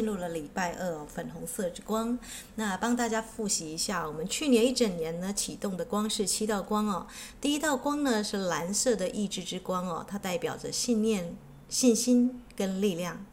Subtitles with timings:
[0.00, 2.18] 进入了礼拜二哦，粉红色之光。
[2.54, 7.06] 那帮大家复习一下，我们去年一整年呢，启动的光是七道光哦。
[7.38, 11.36] 第一道光呢是蓝色的意志之光哦，它代表着信念、
[11.68, 13.26] 信心跟力量。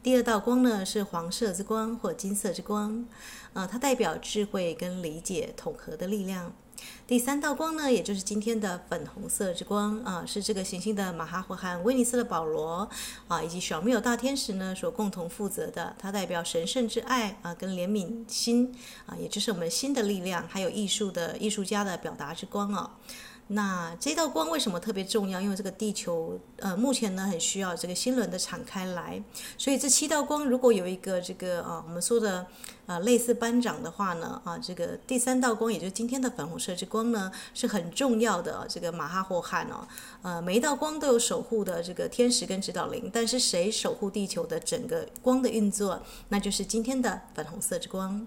[0.00, 3.04] 第二道光呢是黄色之光或金色之光，
[3.54, 6.52] 呃，它代表智慧跟理解统合的力量。
[7.06, 12.88] 第三道光呢，也就是今天的粉红色之光啊，是这个行星的马哈霍汉、威尼斯的保罗
[13.28, 15.94] 啊，以及小缪大天使呢所共同负责的。
[15.98, 22.98] 它代表神圣之爱啊，跟怜悯心啊，也就是我们心的力量，还有艺术的艺术家的表达之光啊。
[23.48, 25.38] 那这道光为什么特别重要？
[25.38, 29.22] 因为这个地球，呃，目前呢很需要这个新轮的敞开来，
[29.58, 32.46] 所以这七道光如果有一个这个啊，我们说的
[32.86, 38.64] 啊类似班长的话呢，啊，这个第三道光，也就是今天的粉红色之光呢，是很重要的。
[38.68, 39.86] 这个马哈霍汉哦，
[40.22, 46.00] 呃，每一道光都有守护的这个天使跟指导灵，但是谁守护地球的整个光的运作？
[46.30, 48.26] 那就是今天的粉红色之光。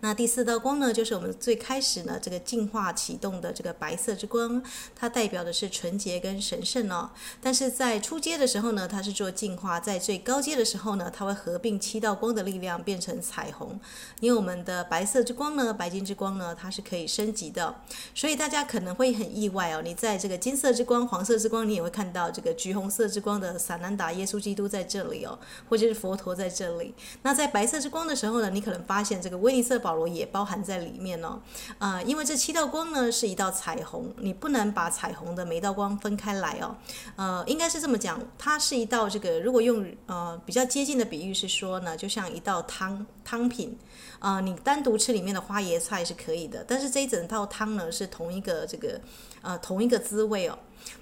[0.00, 4.62] 那第四道光呢，就是我们最开始呢这个进化启动的这个白色之光，
[4.94, 7.10] 它代表的是纯洁跟神圣哦。
[7.42, 13.80] 但是在初阶的时候呢，它是做进化；在最高阶的时候呢，它会合并七道光的力量变成彩虹。
[14.20, 17.74] 因为我们的白色之光呢，白金之光呢，它是可以升级的。
[18.14, 26.94] 所以大家可能会很意外哦，你在这个金色之光、黄色之光，你也会看到这个橘红色之光的萨南达耶稣基督在这里哦，或者是佛陀在这里。
[27.22, 31.38] 那在白色之光的时候呢，你可能发现这个威尼斯保罗也包含在里面哦，
[31.78, 36.74] 啊、呃，因为这七道光呢是一道彩虹，你不能把彩虹的每一道光分开来哦，
[37.14, 43.78] 呃，应该是这么讲，它是一道这个，如果用呃比较接近的比喻是说呢，就像一道汤汤品，
[44.18, 49.00] 啊、呃，你单独吃里面的花椰菜是可以的，但是这一整套汤呢是同一个这个
[49.42, 50.58] 呃同一个滋味哦。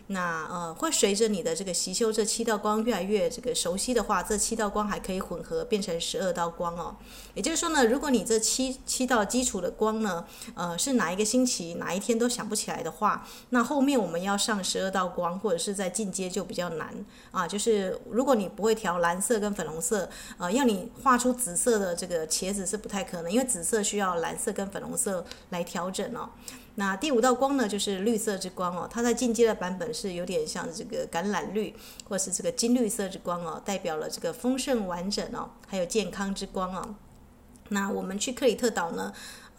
[0.09, 6.95] 那呃，会随着你的这个习修这七道光越来越这个熟悉的话，这七道光还可以混合变成十二道光哦。
[7.33, 10.25] 也就是说呢，如果你这七七道基础的光呢，
[10.55, 16.94] 呃，是哪一个星期哪一天都想不起来的话，那后面我们要上十二道光或者是在进阶就比较难
[17.31, 17.49] 啊。
[17.49, 26.28] 就是如果你不会调蓝色跟粉红色，呃，要你画出紫色的这个茄子是不太可能，因为紫色需要蓝色跟粉红色来调整哦。
[26.77, 31.75] 那第五道光呢，就是绿色之光哦，它在进阶的版本是有点像这个橄榄绿，
[32.09, 36.97] 或是这个金绿色之光哦，代表了这个丰盛完整哦，还有健康之光哦。
[37.69, 39.12] 那我们去克里特岛呢？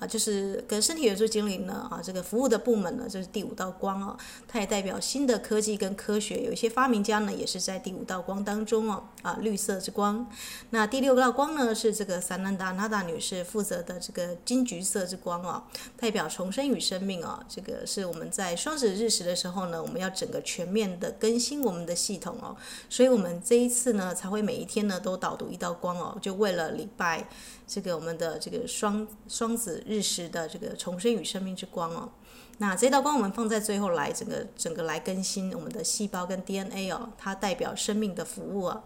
[0.08, 4.18] 就是跟身体元素精灵呢，啊，这个服务的部门呢，就是第五道光哦，
[4.48, 10.30] 它也代表新的科技跟科学，有一些发明家呢，也是在第五道光当中哦，啊，绿色之光。
[10.72, 15.64] 那第六道光呢，是这个萨南达纳达女士负责的这个金橘色之光哦，
[15.98, 22.56] 代表重生与生命哦，这个是我们在双子日食的时候呢，我们要整个全面的更新我们的系统哦，
[22.90, 27.28] 所以我们这一次呢，才会每一天呢都导读一道光哦，就为了礼拜
[27.66, 29.76] 这个我们的这个双双子。
[29.86, 32.10] 日食的这个重生与生命之光哦，
[32.58, 38.82] 那这道光我们放在最后来整个整个来更新我们的细胞跟 DNA 哦，它代表生命的服务啊。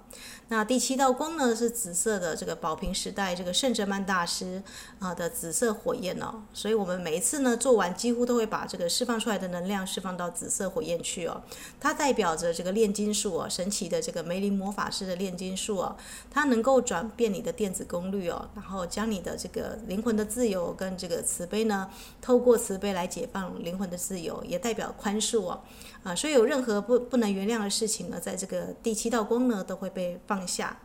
[0.47, 4.63] 那第七道光呢是紫色的这个宝瓶时代这个圣哲曼大师
[4.97, 11.40] 啊的紫色火焰哦，所以我们每一次呢做完几乎都会把这个释放出来的能量释放到紫色火焰去哦，
[11.80, 15.96] 它代表着这个炼金术哦，神奇的这个梅林魔法师的炼金术哦，
[16.31, 21.88] 它能够转变你的电子功率哦，然后将你的这个灵魂的自由跟这个慈悲呢，
[22.19, 25.62] 透过慈悲来解放灵魂的自由，也代表宽恕哦，
[26.03, 30.46] 啊，所以有任何不不能原谅的事情呢，在这个第七道光呢都会被放。
[30.50, 30.80] 下，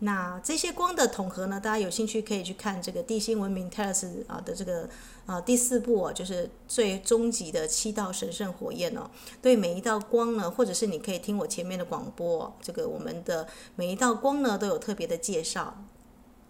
[0.00, 4.88] 那这些光的统合呢，大家有兴趣可以去看这个地心文明泰勒斯啊的这个
[5.24, 9.08] 啊第四部哦，就是最终极的七道神圣火焰哦。
[9.40, 13.46] 对每一道光呢，或者是你可以听我前面的广播，这个我们的
[13.76, 15.84] 每一道光呢都有特别的介绍。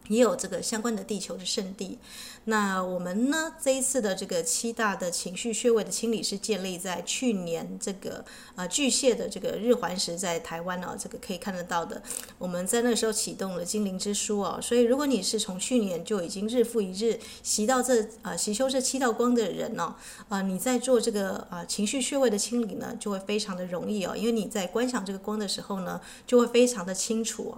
[0.08, 1.98] 也有这个相关的地球的圣地。
[2.46, 8.22] 那我们呢，这一次的这个七大的情绪穴位的清理是建立在去年这个
[8.54, 12.02] 呃巨蟹的这个日环食在台湾哦，这个可以看得到的。
[12.36, 19.96] 我们在那个时候启动了精灵之书哦，所以如果你是从去年就已经日复一日习到这呃习修这七道光的人呢，
[20.28, 27.56] 呃你在做这个呃情绪穴位的清理呢，就会非常的容易哦，因为你在观想这个光的时候呢，就会非常的清楚。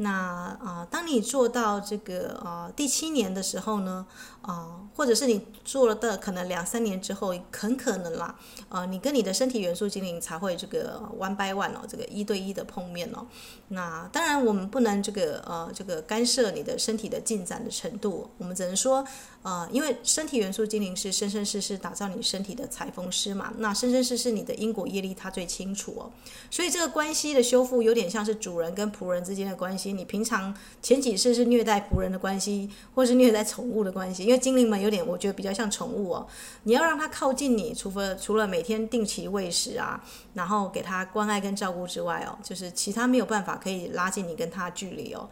[0.00, 4.06] 那啊、呃，当你做到这个啊、呃、第七年的时候呢，
[4.42, 8.34] 啊、呃，或者是你做了的可能两三年之后，很可能啦，
[8.68, 13.26] 呃，你跟你的身体元素精灵才会这个 one by one 哦，这个一对一的碰面哦。
[13.68, 19.04] 那当然我们不能这个呃这个干涉你的身体的进展的程度，我们只能说。
[19.40, 26.10] 呃，因为身体元素精灵是生生世世打造你身体的裁缝师嘛，那生生世世你的因果业力他最清楚哦，
[26.50, 34.24] 所以这个关系的修复有点像是主人跟仆人之间的关系，你平常前几次是虐待仆人的关系，或是虐待宠物的关系。
[34.24, 36.26] 因为精灵们有点，我觉得比较像宠物哦。
[36.64, 40.02] 你要让它靠近你，除了除了每天定期喂食啊，
[40.34, 45.28] 然后给它关爱跟照顾之外哦，就是其他没有办法可以拉近你跟它距离哦。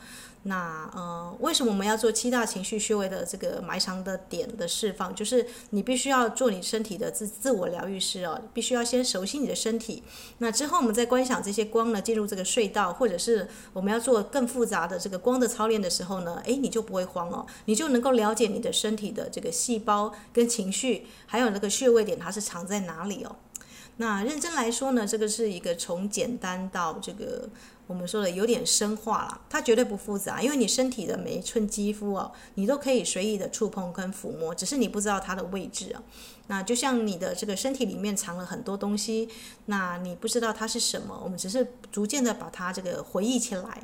[0.49, 5.13] 那呃，为什么我们要做七大情绪穴位的这个埋藏的点的释放？
[5.13, 10.05] 就是你必须要做你身体的自自我疗愈师哦，必须要先熟悉你的身体。
[10.39, 23.35] 那之后我们再观想这些光呢，进入这个隧道，或者是我们要做更复杂的这个光的操练的时候呢，诶，你就不会慌哦，你就能够了解你的身体的这个细胞跟情绪，还有那个穴位点它是藏在哪里哦。
[23.99, 27.49] 那认真来说呢，这个是一个从简单到这个。
[27.89, 36.03] 我们说的有点深化了，它绝对不复杂，因为你身体的每一寸肌肤哦，你都可以随意的触碰跟抚摸，只是你不知道它的位置啊。
[36.49, 39.29] 那就像你的这个身体里面藏了很多东西，
[39.67, 43.81] 那你不知道它是什么，我们只是逐渐的把它这个回忆起来。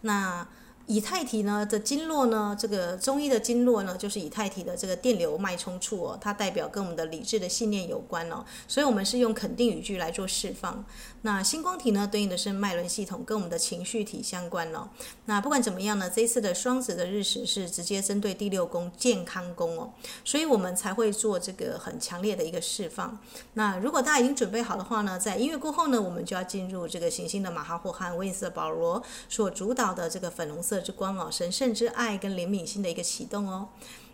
[0.00, 0.48] 那。
[0.86, 10.84] 以太体呢的经络呢，这个中医的经络呢，就是以太体的这个电流脉冲处哦，它代表跟我们的理智的信念有关哦，所以我们是用肯定语句来做释放。
[11.22, 14.88] 那星光体呢，对应的是脉轮系统，跟我们的情绪体相关哦。
[15.24, 19.90] 那不管怎么样呢，这一次的双子的日食是直接针对第六宫健康宫哦，
[20.24, 23.18] 所以我们才会做这个很强烈的一个释放。
[23.54, 30.75] 那如果大家已经准备好的话呢，在音乐过后呢，我们就要进入这个行星的马哈霍汉、威尼斯的保罗所主导的这个粉红色。
[30.80, 33.68] 之光哦，神圣之爱跟怜悯心的一个启动哦。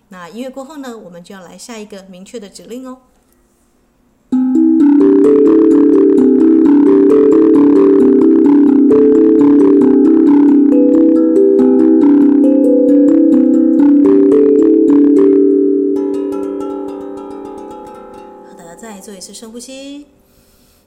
[0.09, 2.99] 那音乐过后呢，我们就要来下一个明确的指令哦。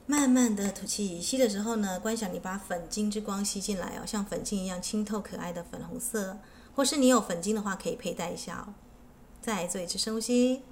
[0.08, 6.38] 慢慢的吐气，吸的时候呢，观想你把粉晶之光吸进来哦，像粉晶一样清透可爱的粉红色，
[6.76, 8.74] 或是你有粉晶的话，可以佩戴一下哦。
[9.42, 10.62] 再做一次深呼吸，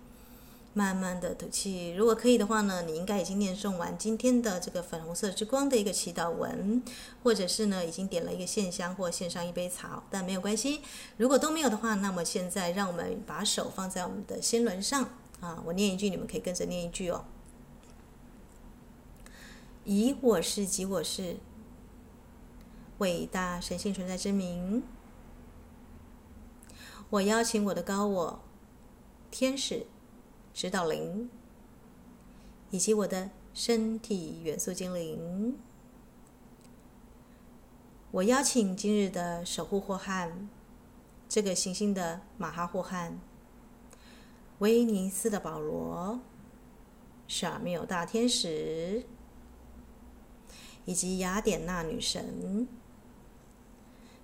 [0.72, 1.92] 慢慢的吐气。
[1.94, 6.80] 如果可以的话呢，你应该已经念诵完今天的这个粉红色之光的一个祈祷文，
[7.24, 10.80] 或者是呢已经点了一个线香或献上一杯茶，但没有关系。
[11.16, 15.08] 如果都没有的话，那么现在让我们把手放在我们的心轮上
[15.40, 17.24] 啊，我念一句，你们可以跟着念一句哦。
[19.84, 21.36] 以我是及我是
[22.98, 24.82] 伟大神性存在之名，
[27.10, 28.40] 我邀请我的高我、
[29.30, 29.86] 天使、
[30.54, 31.28] 指导灵，
[32.70, 35.58] 以及我的身体元素精灵，
[38.10, 40.48] 我邀请今日的守护霍汉，
[41.28, 43.20] 这个行星的马哈霍汉，
[44.60, 46.20] 威尼斯的保罗，
[47.28, 49.04] 沙缪大天使。
[50.84, 52.68] 以及雅典娜女神，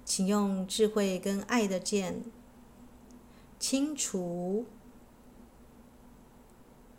[0.04, 2.24] 请用智慧跟爱的剑
[3.58, 4.66] 清除、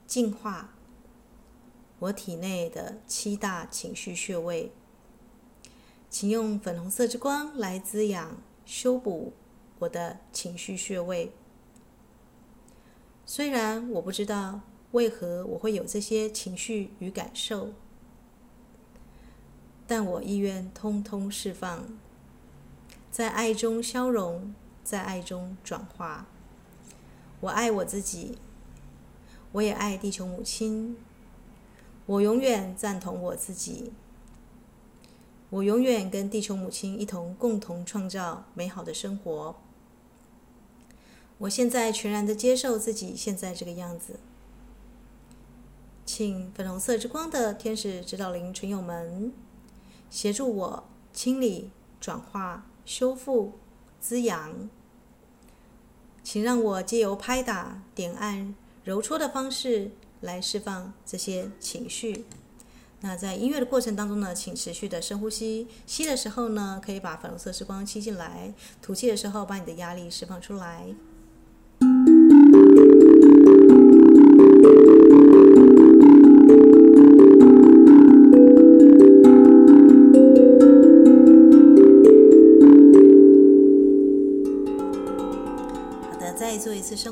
[0.07, 0.73] 净化
[1.99, 4.71] 我体内的七大情绪穴位，
[6.09, 9.33] 请用粉红色之光来滋养、修补
[9.79, 11.31] 我的情绪穴位。
[13.25, 17.73] 虽然我不知道为何我会有这些情绪与感受。
[19.91, 21.83] 但我意愿通通释放，
[23.11, 24.55] 在爱中消融，
[24.85, 26.27] 在爱中转化。
[27.41, 28.37] 我爱我自己，
[29.51, 30.95] 我也爱地球母亲。
[32.05, 33.91] 我永远赞同我自己，
[35.49, 39.57] 我永远跟地球母亲一同共同创造美好的生活。
[41.39, 44.21] 我现在全然的接受自己现在这个样子。
[46.05, 49.33] 请粉红色之光的天使指导灵纯友们。
[50.11, 53.53] 协助我清理、转化、修复、
[53.99, 54.69] 滋养，
[56.21, 58.53] 请让我借由拍打、点按、
[58.83, 59.89] 揉搓的方式
[60.19, 62.25] 来释放这些情绪。
[62.99, 65.67] 那在音乐的过程当中呢，请持续的深呼吸。
[65.87, 70.93] 吸的时候呢，可以把粉红色之光吸进来；吐气的时候，把你的压力释放出来。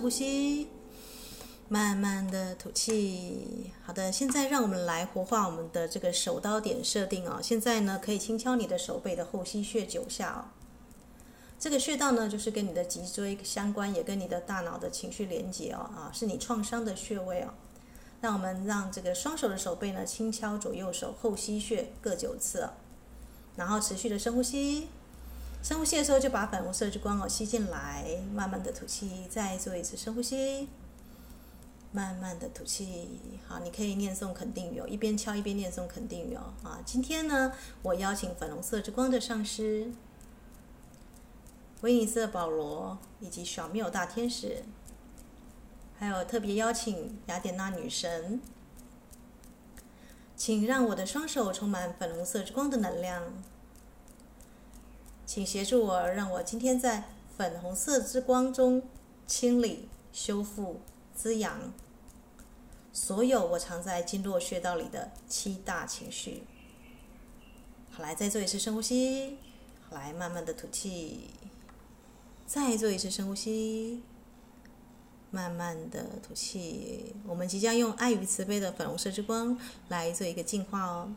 [0.09, 0.67] 呼吸，
[1.67, 3.71] 慢慢的吐气。
[3.85, 7.39] 好的，现在让我们来活化我们的这个手刀点设定哦。
[7.43, 10.49] 现在呢，可以轻敲你的手背的后溪穴九下哦。
[11.59, 15.77] 这个穴道呢，就是跟你的脊椎相关，也跟你的大脑的情绪连接哦。
[15.77, 17.53] 啊，是你创伤的穴位哦。
[18.19, 22.71] 让我们让这个双手的手背呢，轻敲左右手后溪穴各九次哦。
[23.55, 24.87] 然后持续的深呼吸。
[25.61, 30.67] 深呼吸的时候，就把粉红色之光哦吸进来，慢慢的吐气，再做一次深呼吸，
[31.91, 33.19] 慢慢的吐气。
[33.45, 36.53] 好，你可以念诵肯定语哦，一边敲一边念诵肯定语哦。
[36.63, 37.51] 啊，今天呢，
[37.81, 39.91] 我邀请粉红色之光的上师，
[41.81, 44.63] 威尼斯的保罗以及小缪大天使，
[45.99, 48.41] 还有特别邀请雅典娜女神，
[50.37, 53.23] 请让我的双手充满粉红色之光的能量。
[55.29, 57.03] 请协助我，让我今天在
[57.37, 58.81] 粉红色之光中
[59.27, 60.81] 清理、修复、
[61.15, 61.71] 滋养
[62.91, 66.41] 所有我藏在经络穴道里的七大情绪。
[67.91, 69.37] 好，来，再做一次深呼吸。
[69.87, 71.29] 好，来，慢慢的吐气。
[72.47, 74.01] 再做一次深呼吸。
[75.29, 79.55] 慢慢的吐气，我们即将用爱与慈悲的粉红色之光
[79.89, 81.13] 来做一个净化哦。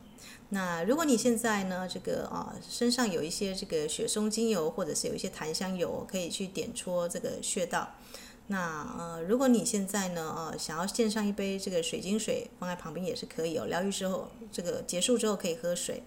[0.51, 7.89] 那如果你现在呢，这个啊身上有一些这个雪松精油，或者是有一些檀香油，可以去点戳这个穴道。
[8.49, 13.67] 那呃，如果你现在呢，呃，想要献上一杯这个水晶水放在旁边也是可以哦。
[13.67, 16.03] 疗愈之后，这个结束之后可以喝水。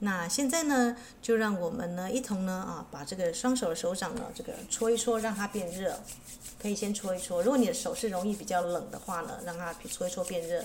[0.00, 6.00] 那现在呢，就让我们呢一同呢啊，把这个双手的手掌呢，这个搓一搓，让它变热。
[6.60, 10.64] 可以先搓一搓，如果你的手是容易比较冷的话呢，让它搓一搓变热。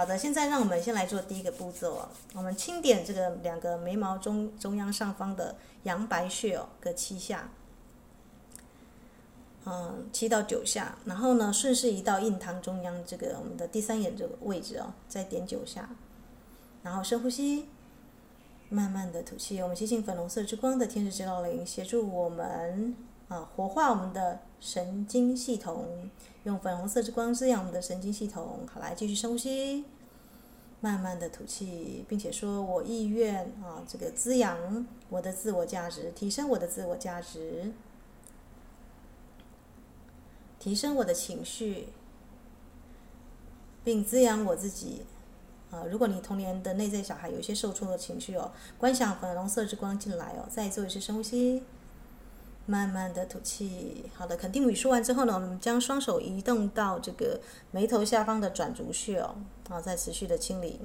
[0.00, 7.50] 好的，现在让我们先来做第一个步骤哦，我们轻点这个两个眉毛中中央上方的阳白穴哦，各七下，
[9.66, 15.90] 嗯，七到九下，然后呢顺势移到印堂中央这个我们的第三眼这个位置哦，再点九下，
[16.82, 17.68] 然后深呼吸，
[18.70, 22.96] 慢慢的吐气，我们吸进粉红色之光的天使指导灵协助我们。
[23.30, 26.10] 啊，活化我们的神经系统，
[26.42, 28.66] 用粉红色之光滋养我们的神经系统。
[28.66, 29.84] 好，来继续深呼吸，
[30.80, 37.72] 慢慢的吐气，并且说：“我意愿啊，这个滋养我的自我价值，提升我的自我价值，
[40.58, 41.90] 提升我的情绪，
[43.84, 45.02] 并滋养我自己。”
[45.70, 51.62] 啊，如果你童年的内在小孩有一些受挫的情绪哦，观想粉红色之光进来哦，再做一次深呼吸。
[52.70, 57.40] 慢慢的吐气，好的，肯定语说完之后呢，我们将双手移动到这个
[57.72, 59.34] 眉头下方的转轴穴哦，
[59.68, 60.80] 啊，再持续的清理。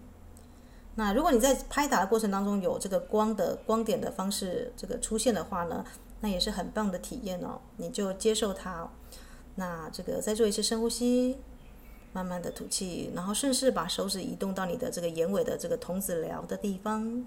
[0.95, 5.85] 那如果你在拍打的过程当中有这个光的光点的方式这个出现的话呢，
[6.21, 8.89] 那也是很棒的体验哦，你就接受它。
[9.53, 11.37] 那这个再做一次深呼吸，
[12.13, 17.23] 慢慢的吐气，然后顺势把手指移动到你的这个眼尾的这个童子髎的地方。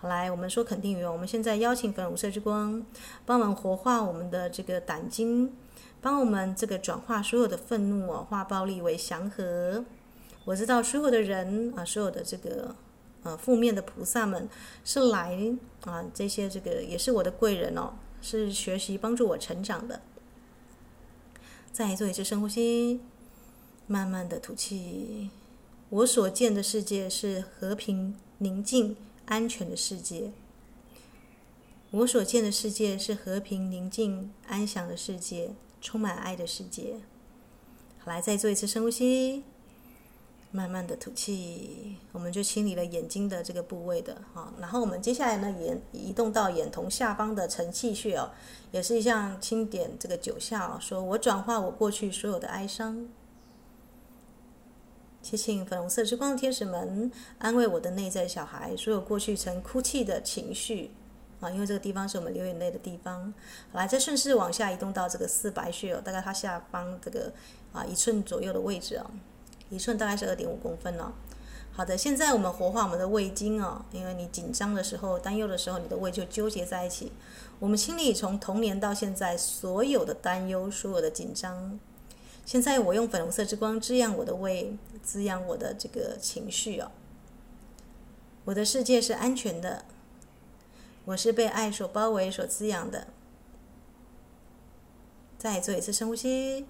[0.00, 1.10] 好，来，我们说肯定语哦。
[1.10, 2.86] 我们现在邀请粉红色之光，
[3.26, 5.52] 帮我们活化我们的这个胆经，
[6.00, 9.84] 帮我们这个转化所有的愤怒哦，化暴力为祥和。
[10.44, 12.76] 我知道所有的人啊，所有的这个
[13.24, 14.48] 呃负面的菩萨们
[14.84, 15.36] 是来
[15.84, 20.00] 啊，这些这个也是我的贵人哦，是学习帮助我成长的。
[21.72, 23.00] 再做一次深呼吸，
[23.88, 25.30] 慢慢的吐气。
[25.88, 28.96] 我所见的世界是和平宁静。
[29.28, 30.32] 安全的世界，
[31.90, 35.50] 我所见的世界是和平、宁静、安详的世界，
[35.82, 36.96] 充满爱的世界。
[37.98, 39.44] 好，来，再做一次深呼吸，
[40.50, 44.54] 慢慢的吐气，我们就清理了眼睛的这个部位的啊。
[44.58, 48.30] 然后我们接下来呢，也移动到眼瞳下方的承泣穴哦，
[48.72, 53.06] 也是一项轻点这个九下哦，说我转化我过去所有的哀伤。
[55.28, 60.90] 祈请粉红色之光的天使们安慰我的内在小孩，所有过去曾哭泣的情绪
[61.38, 63.34] 啊，因为这个地方是我们流眼泪的地方。
[63.70, 67.30] 好，来，再顺势往下移动到这个四白穴哦，大概它下方这个
[67.74, 69.04] 啊一寸左右的位置哦，
[69.68, 71.12] 一寸大概是二点五公分哦。
[71.72, 77.12] 好的，现在我们活化我们的胃经哦，因为你紧张的时候、担忧的时候，你的胃就纠结在一起。
[77.58, 81.78] 我们清理从童年到现在所有的担忧、所有的紧张。
[82.48, 86.90] 现在我用粉红色之光滋养我的胃，滋养我的这个情绪哦。
[88.46, 89.84] 我的世界是安全的，
[91.04, 93.08] 我是被爱所包围、所滋养的。
[95.36, 96.64] 再做一次深呼吸，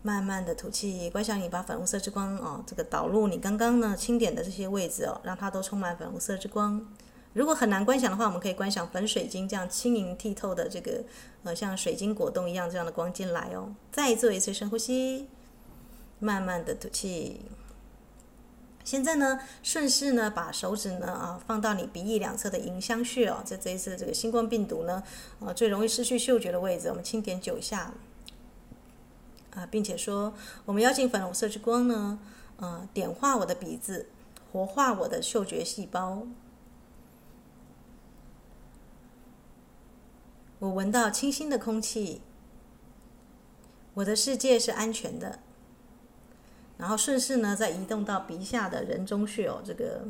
[0.00, 1.10] 慢慢的吐气。
[1.10, 6.90] 观想你把粉红色之光哦，这个导入你刚刚呢清点的这些位置哦，让它都充满粉红色之光。
[7.32, 11.04] 如果很难观想的话，我们可以观想粉水晶这样晶莹剔透的这个，
[11.44, 13.72] 呃，像水晶果冻一样这样的光进来哦。
[13.92, 15.28] 再做一次深呼吸，
[16.18, 17.42] 慢慢的吐气。
[18.82, 25.00] 现在呢，顺势呢，把手指呢啊放到你鼻翼两侧的迎香穴哦，在这一次这个新冠病毒呢，
[25.38, 27.92] 呃，最容易失去嗅觉的位置，我们轻点九下。
[29.54, 30.34] 啊，并且说，
[30.64, 32.18] 我们邀请粉红色之光呢，
[32.56, 34.08] 呃，点化我的鼻子，
[34.50, 36.26] 活化我的嗅觉细胞。
[40.60, 42.20] 我闻到清新的空气，
[43.94, 45.38] 我的世界是安全的。
[46.76, 50.06] 然后顺势呢，再移动到鼻下的人中穴哦，这个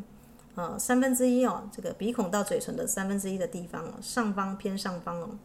[0.57, 5.39] 呃三分之一哦，这个鼻孔到嘴唇的三分之一的地方哦，上方偏上方哦。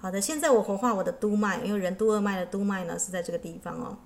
[0.00, 3.96] 好的，现在我活化我的督脉，因为任督二脉的督脉呢是在这个地方哦。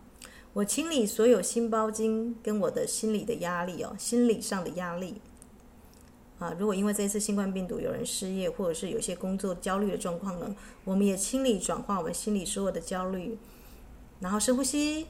[0.53, 5.23] 我清理所有心包经跟我的心理的压力哦，心理上的压力。
[6.39, 10.55] 啊，如果因为这一次新冠病毒有人失业，或者是有些工作焦虑的状况呢，
[10.85, 13.39] 我们也清理转化我们心里所有的焦虑，
[14.21, 15.07] 然后深呼吸。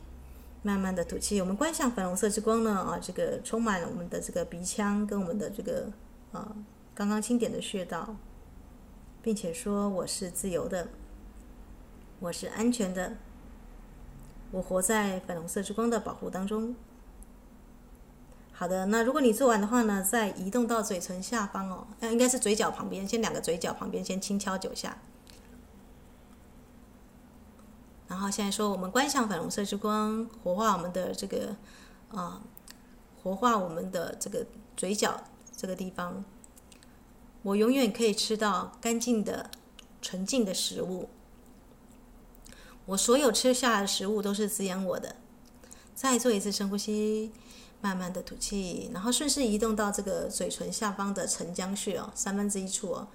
[0.60, 5.88] 慢慢的吐气，我们观想粉红色之光呢啊，这个充满了我们的这个鼻腔跟我们的这个
[6.32, 6.52] 啊
[6.96, 8.16] 刚刚清点的穴道，
[9.22, 10.88] 并且说我是自由的，
[12.18, 13.12] 我是安全的，
[14.50, 16.74] 我活在粉红色之光的保护当中。
[18.58, 24.98] 好的，那如果你做完的话呢，再移动到嘴唇下方哦，那应该是嘴角旁边，先两个嘴角旁边先轻敲九下。
[28.08, 31.54] 然后现在说，我们观想粉红色之光，活化我们的这个
[32.10, 32.42] 啊，
[33.22, 34.44] 活化我们的这个
[34.76, 35.22] 嘴角
[35.56, 36.24] 这个地方。
[37.42, 39.48] 我永远可以吃到干净的、
[40.02, 41.08] 纯净的食物。
[42.86, 45.14] 我所有吃下来的食物都是滋养我的。
[45.94, 47.30] 再做一次深呼吸，
[47.80, 53.08] 慢慢的吐气，然后顺势移动到这个嘴唇下方的承浆穴哦，三分之一处哦，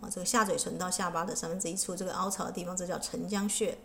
[0.00, 3.78] 啊，这个下嘴唇到下巴的三分之一处，这个凹槽的地方，这叫承浆穴。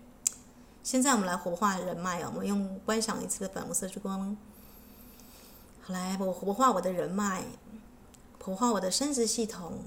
[0.84, 2.32] 现在我们来活化人脉哦！
[2.34, 4.36] 我们用观想一次的粉红色之光，
[5.82, 7.44] 好来，我活化我的人脉，
[8.40, 9.80] 活化我的生殖系统，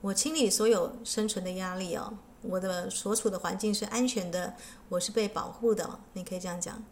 [0.00, 2.14] 我清理所有生存的压力哦。
[2.42, 4.54] 我的所处的环境是安全的，
[4.88, 6.00] 我是被保护的。
[6.14, 6.82] 你可以这样讲。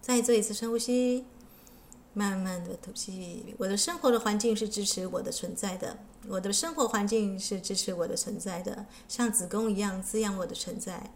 [0.00, 1.26] 再做一次深呼吸，
[2.14, 3.54] 慢慢的吐气。
[3.58, 5.98] 我的生活的环境是支持我的存在的，
[6.28, 11.10] 我的生活环境是支持我的存在的，像子宫一样滋养我的存在。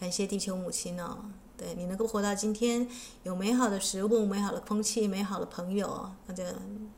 [0.00, 2.88] 感谢地球母亲哦，对你能够活到今天，
[3.22, 6.54] 有美好的食物、美好的空气、美好的朋友，那这个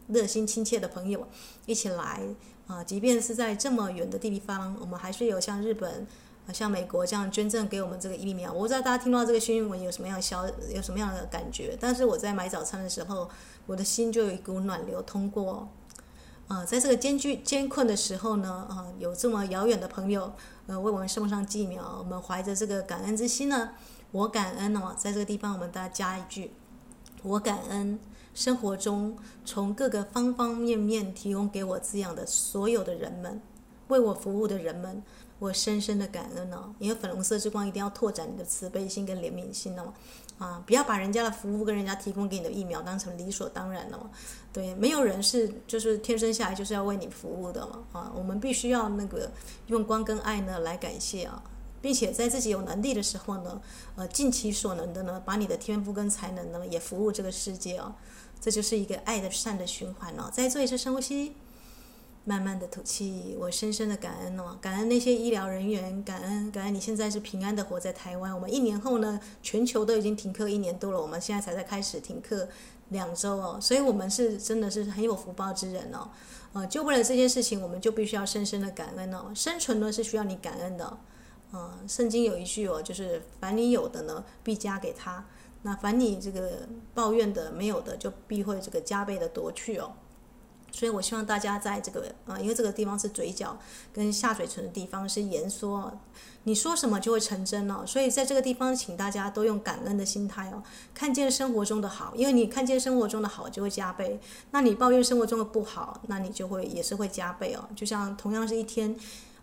[0.07, 1.27] 热心亲切的朋友
[1.67, 2.23] 一起来
[2.69, 2.85] 啊！
[2.85, 6.07] 即便是在这么远的地方，我们还是有像日本、
[6.53, 8.53] 像美国这样捐赠给我们这个疫苗。
[8.53, 11.77] 我不知道大家听到这个新闻有什么样的消，有什么样的感觉？
[11.81, 13.29] 但是我在买早餐的时候，
[13.67, 15.69] 我的心就有一股暖流通过。
[16.49, 20.31] 啊，在这个艰巨艰困的时候呢，啊，有这么遥远的朋友，
[20.67, 23.71] 呃，为我们送上疫苗，我们怀着这个感恩之心呢，
[24.11, 26.53] 我感恩哦，在这个地方我们大家加一句，
[27.23, 27.99] 我感恩
[28.35, 33.41] 生活中从各个方方面面提供给我滋养的所有的人们，
[33.88, 35.03] 为我服务的人们，
[35.43, 39.93] 我深深的感恩哦，因为粉红色之光一定要拓展你的慈悲心跟怜悯心哦。
[40.39, 44.09] 啊，不要把人家的服务跟人家提供给你的疫苗当成理所当然了嘛。
[44.53, 47.83] 对，没有人是就是天生下来就是要为你服务的嘛。
[47.91, 49.33] 啊，我们必须要那个
[49.67, 51.43] 用光跟爱呢来感谢啊，
[51.81, 53.61] 并且在自己有能力的时候呢，
[53.97, 57.97] 呃，尽其所能的呢，把你的天赋跟才能呢也服务这个世界啊。
[58.41, 60.31] 这就是一个爱的善的循环哦。
[60.33, 61.35] 再做一次深呼吸。
[62.25, 68.33] 慢慢的吐气，我深深的感恩哦，感恩那些医疗人员，感恩感恩你现在是平安的活在台湾。
[68.33, 72.49] 我们一年后呢，全球都已经停课一年多了，我们现在才在开始停课
[72.91, 76.09] 两周哦，所以我们是真的是很有福报之人哦。
[76.53, 79.33] 呃，就为了这件事情，我们就必须要深深的感恩哦。
[79.35, 80.99] 生存呢是需要你感恩的，
[81.51, 85.25] 呃，圣经有一句哦，就是凡你有的呢，必加给他；
[85.63, 89.93] 那凡你这个抱怨的没有的，就必会这个加倍的夺去哦。
[90.73, 93.57] 所以我希望大家在这个啊，因为这个地方是嘴角
[93.93, 95.93] 跟下嘴唇的地方是言说，
[96.45, 97.87] 你说什么就会成真了。
[97.87, 100.63] 所以在这个地方，请大家都用感恩的心态哦，
[100.95, 104.19] 看见生活中的好，因为你看见生活中的好就会加倍。
[104.51, 107.69] 那你抱怨生活中的不好，那你就会也是会加倍哦。
[107.77, 108.97] 就像同样是一天，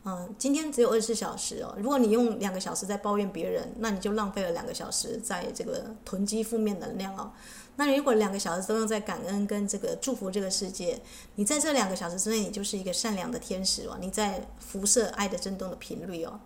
[0.05, 7.31] 嗯，今天只有二十四小时哦，如果你用两个小时在抱怨别人，那你就浪费了两个小时在这个囤积负面能量哦。
[7.79, 10.99] 那如果两个小时都用在感恩跟这个祝福这个世界，
[11.35, 13.97] 你在这两个小时之内，你就是一个善良的天使哦。
[14.01, 16.41] 你在辐射爱的震动的频率哦，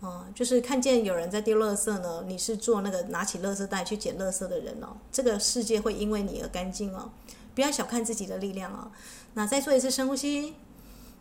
[0.00, 4.96] 哦，就是看见有人在丢垃圾呢，你是做那个拿起垃圾袋去捡垃圾的人哦。
[5.12, 7.10] 这个世界会因为你而干净哦。
[7.54, 8.90] 不要小看自己的力量哦。
[9.34, 10.54] 那再做一次深呼吸，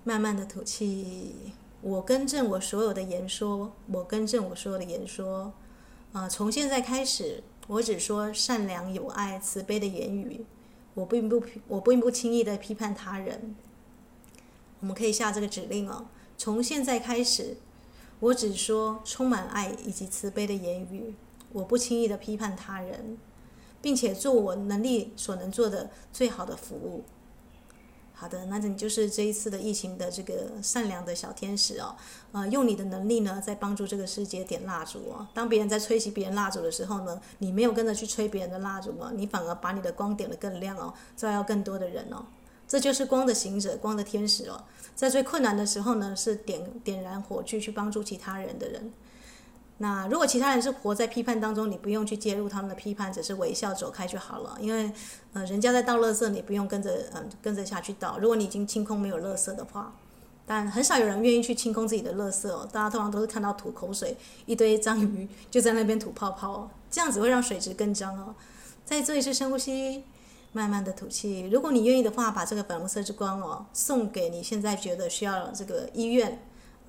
[0.05, 1.35] 慢慢的吐气。
[1.81, 5.51] 我更正我所有的言说，我更正我所有的言说。
[6.13, 7.43] 啊，从现在开始。
[7.69, 10.43] 我只说善良、有爱、慈悲的言语，
[10.95, 13.55] 我并不，我并不轻易的批判他人。
[14.79, 16.07] 我们可以下这个指令哦。
[16.35, 17.57] 从现在开始，
[18.21, 21.13] 我只说充满爱以及慈悲的言语，
[21.53, 23.19] 我不轻易的批判他人，
[23.83, 27.03] 并且做我能力所能做的最好的服务。
[28.19, 31.95] 好的，那你就是这一次的疫情的这个善良的小天使哦，
[32.33, 35.25] 呃，用你的能力呢，在帮助这个世界点蜡烛哦。
[35.33, 42.25] 当别人在吹熄别人蜡烛的时候呢，你没有跟着去吹别人的蜡烛哦，你反而把你的光点得更亮哦，照耀更多的人哦。
[42.67, 44.61] 这就是光的行者，光的天使哦。
[44.93, 48.91] 在最困难的时候呢，是点点燃火炬去帮助其他人的人。
[49.81, 54.57] 那如果其他人是活在批判当中，你不用去介入他们的批判，只是微笑走开就好了。
[54.59, 54.91] 因为，
[55.31, 58.19] 呃，人家在倒垃圾，你不用跟着，嗯、跟着下去倒。
[58.19, 59.93] 如果你已经清空没有垃圾的话，
[60.45, 62.67] 但很少有人愿意去清空自己的垃圾哦。
[62.71, 68.35] 大家通常都是看到吐口水，一堆章鱼就在那边吐泡泡，这样子会让水质更脏哦。
[68.83, 70.03] 再做一次深呼吸，
[70.51, 71.47] 慢慢的吐气。
[71.49, 76.37] 如果你愿意的话，把这个粉红色之光哦，送给你现在觉得需要这个医院。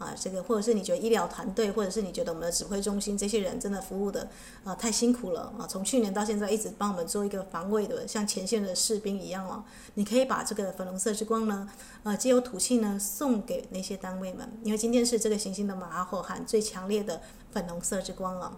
[0.00, 4.26] 啊，这个或者是你觉得医疗团队，或者是你觉得我们的指挥中心这些人真的服务的
[4.64, 5.66] 啊太辛苦了啊！
[5.68, 9.62] 从去年到现在一直帮我们做一个防卫的，像前线的士兵一样哦。
[9.94, 11.68] 你可以把这个粉红色之光呢，
[12.02, 17.20] 呃，借由吐气呢送给那些单位们，因为今天是这个行星的马后汉最强烈的
[17.52, 18.56] 粉红色之光了。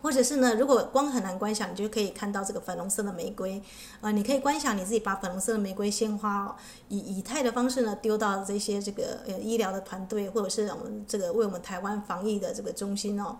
[0.00, 3.60] 或者是呢，如果光很难观想，你就可以看到这个粉红色的玫瑰，
[4.00, 6.54] 呃，你可以观想你自己把粉红色的玫瑰鲜花哦，
[6.88, 13.36] 以以太的方式呢丢到这些这个呃医疗的团队，或者是我们这个为我们台湾防疫的这个中心哦，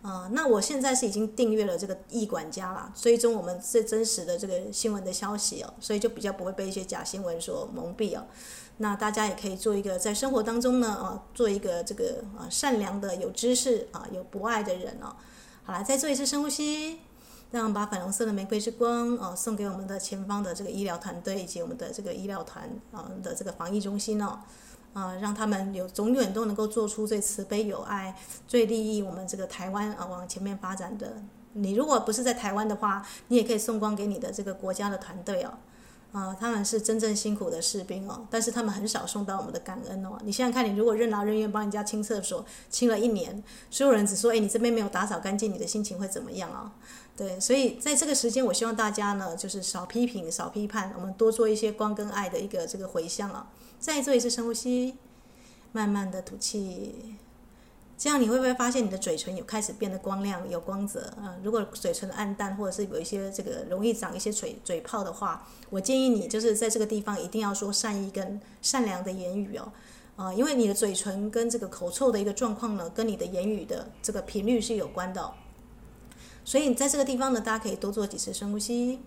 [0.00, 8.24] 呃，那我现在是已经订阅了这个易管家啦，追踪我们最真实的这个新闻的消息哦，所以就比较不会被一些假新闻所蒙蔽哦。
[8.78, 15.14] 那大家也可以做一个在生活当中呢，啊，做一个这个啊善良的、有知识啊、有博爱的人哦。
[15.70, 16.98] 好，来再做一次深呼吸，
[17.52, 24.40] 让我们把粉红色的玫瑰之光哦送给我们的前方的这个医疗团队以及我们的这个医疗团啊的这个防疫中心哦，
[24.94, 28.16] 啊，让他们有永远都能够做出最慈悲有爱、
[28.48, 31.22] 最利益我们这个台湾啊往前面发展的。
[31.52, 35.52] 你如果不是在台湾的话，你也可以送光给你的这个国家的团队哦。
[36.12, 40.18] 啊，他们是真正辛苦的士兵哦，但是他们很少送到我们的感恩哦。
[40.24, 46.72] 你想想看，你如果任劳任怨帮人家清厕所，清了一年，所有人只说，哎，你这边没有打扫干净，你的心情会怎么样啊？
[47.16, 53.50] 对，所以在这个时间，我希望大家呢，就是少批评，少批判，我们多做一些光跟爱的一个这个回向啊。
[53.78, 54.96] 再做一次深呼吸，
[55.72, 57.16] 慢慢的吐气。
[58.00, 61.36] 这样你会不会发现你的嘴唇有开始变得光亮、有光泽啊？
[61.42, 69.70] 如果嘴唇暗淡，或者是有一些这个容易长一些嘴嘴泡的话，我建议你就是在这个地方一定要说善意跟善良的言语哦，
[70.16, 75.34] 啊，因为你的嘴唇跟这个口臭的一个状况呢，跟你的言语的这个频率是有关的。
[76.42, 79.00] 所以你在这个地方呢，大家可以多做几次深呼吸。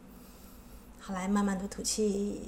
[0.99, 2.39] 好，来慢慢的吐气。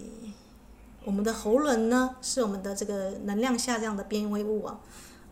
[1.06, 4.80] 我们的喉咙呢，是我们的这个能量下降的边微物啊。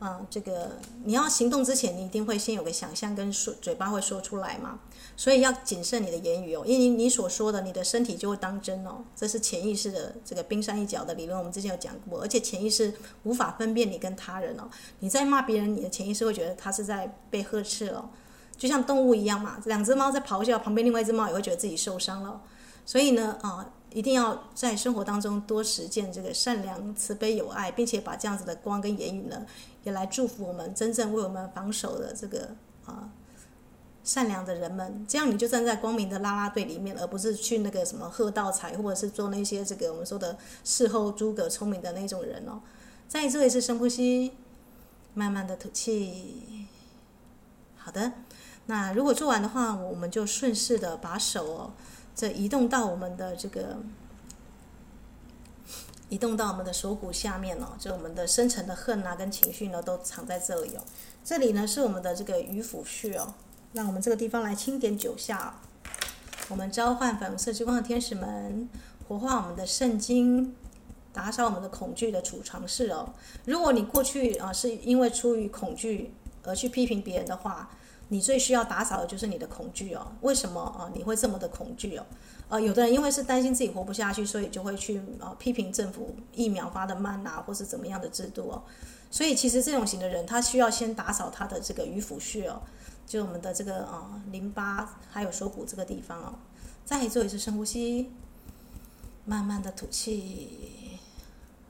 [0.03, 0.71] 啊，这个
[1.05, 4.77] 你要行动之前，你一定会先有个想象跟说，嘴巴会说出来嘛，
[5.15, 18.09] 所以要谨慎你的言语哦，因为你所说的，你的身体就会当真哦，这是潜意识的这个冰山一角的理论，我们之前有讲过，而且潜意识无法分辨你跟他人哦，你在骂别人，你的潜意识会觉得他是在被呵斥哦，
[18.57, 22.41] 就像动物一样嘛，两只猫在咆哮，旁边另外一只猫也会觉得自己受伤了，
[22.85, 23.65] 所以呢，啊。
[23.93, 29.45] 一定要在生活当中多实践这个善良、慈悲、有爱，并且把这样子的光跟言语呢，
[29.83, 32.49] 也来祝福我们真正为我们防守的这个
[32.85, 33.09] 啊
[34.03, 35.05] 善良的人们。
[35.07, 42.61] 这样你就站在光明的啦啦队里面，而不是去那个什么喝倒彩，或者是做那些这个我们说的事后诸葛聪明的那种人哦。
[43.07, 44.33] 再做一次深呼吸，
[45.13, 46.65] 慢慢的吐气。
[47.77, 48.13] 好的，
[48.65, 51.73] 那如果做完的话，我们就顺势的把手哦。
[52.15, 53.77] 这移动到我们的这个，
[56.09, 60.83] 移动到我们的锁骨下面哦，就我们的深层的恨啊跟情绪呢都藏在这里哦。
[61.23, 63.33] 这里呢是我们的这个鱼腹穴哦，
[63.73, 65.59] 让我们这个地方来轻点九下。
[66.49, 68.69] 我们召唤粉红色之光的天使们，
[69.07, 70.53] 活化我们的圣经，
[71.13, 73.13] 打扫我们的恐惧的储藏室哦。
[73.45, 77.71] 如果你过去啊是因为出于恐惧而去批评别人的话，
[78.09, 80.05] 你最需要打扫的就是你的恐惧哦。
[80.21, 80.91] 为什么啊？
[80.93, 82.05] 你会这么的恐惧哦？
[82.49, 88.61] 呃，有的人因为是担心自己活不下去，所以就会去啊批评政府疫苗发的慢啊，或是怎么样的制度哦。
[89.09, 92.61] 所以其实这种型的人，他需要先打扫他的这个鱼腹穴哦，
[93.07, 96.35] 就我们的这个啊淋巴还有锁骨这个地方哦。
[96.85, 98.11] 再做一次深呼吸，
[99.25, 100.99] 慢慢的吐气。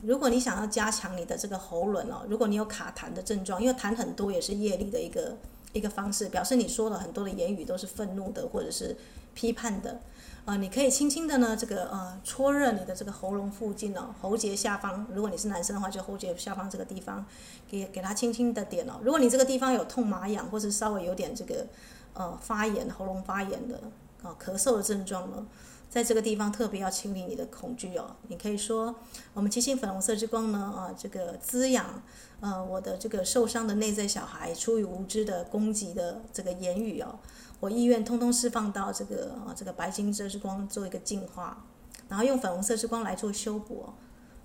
[0.02, 5.38] 如果你想要加强你的这个喉咙哦，如果你有卡痰的症状，因为痰很多也是业力的一个。
[5.74, 8.96] 一个方式表示你说了很多的言语都是愤怒的或者是
[9.34, 10.00] 批判的，
[10.46, 17.26] 呃，你可以轻轻的呢，这个呃搓热你的这个喉咙附近哦，喉结下方，如果你是男生的话，就喉结下方这个地方，
[17.68, 19.00] 给给它轻轻的点哦。
[19.02, 21.66] 如果你这个地方有痛麻痒或者稍微有点这个
[22.14, 23.78] 呃发炎、喉咙发炎的
[24.22, 25.48] 啊、呃、咳嗽的症状呢，
[25.94, 28.16] 在这个地方特别要清理你的恐惧哦。
[28.28, 28.96] 你可以说，
[29.36, 32.02] 我们七星粉红色之光呢，啊，这个滋养，
[32.40, 37.20] 呃，我的这个受伤的内在小孩，出于无知的攻击的这个言语哦，
[37.60, 41.64] 我意愿通通释放到这个啊，这个白金色之光做一个净化，
[42.10, 43.86] 然后用粉红色之光来做修补。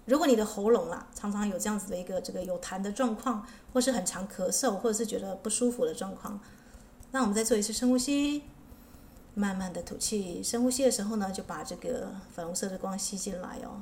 [0.04, 6.38] 如果你的喉咙啊，常常有这样子的一个这个有痰的状况，或是很常咳嗽，或者是觉得不舒服的状况，
[7.12, 8.42] 那我们再做一次深呼吸，
[9.38, 10.42] 慢慢的吐气。
[10.42, 13.80] 深呼吸的时候呢，就把这个粉红色的光吸进来哦。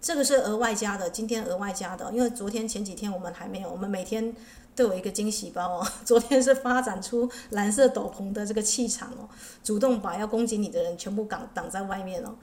[0.00, 4.34] 这个是额外加的，今天额外加的，因为昨天前几天我们还没有，我们每天。
[4.76, 5.88] 都有一个惊喜包哦！
[6.04, 9.26] 昨天是发展出蓝色斗篷的这个气场哦，
[9.64, 12.34] 主动把要攻击你的人全部挡挡在外面哦。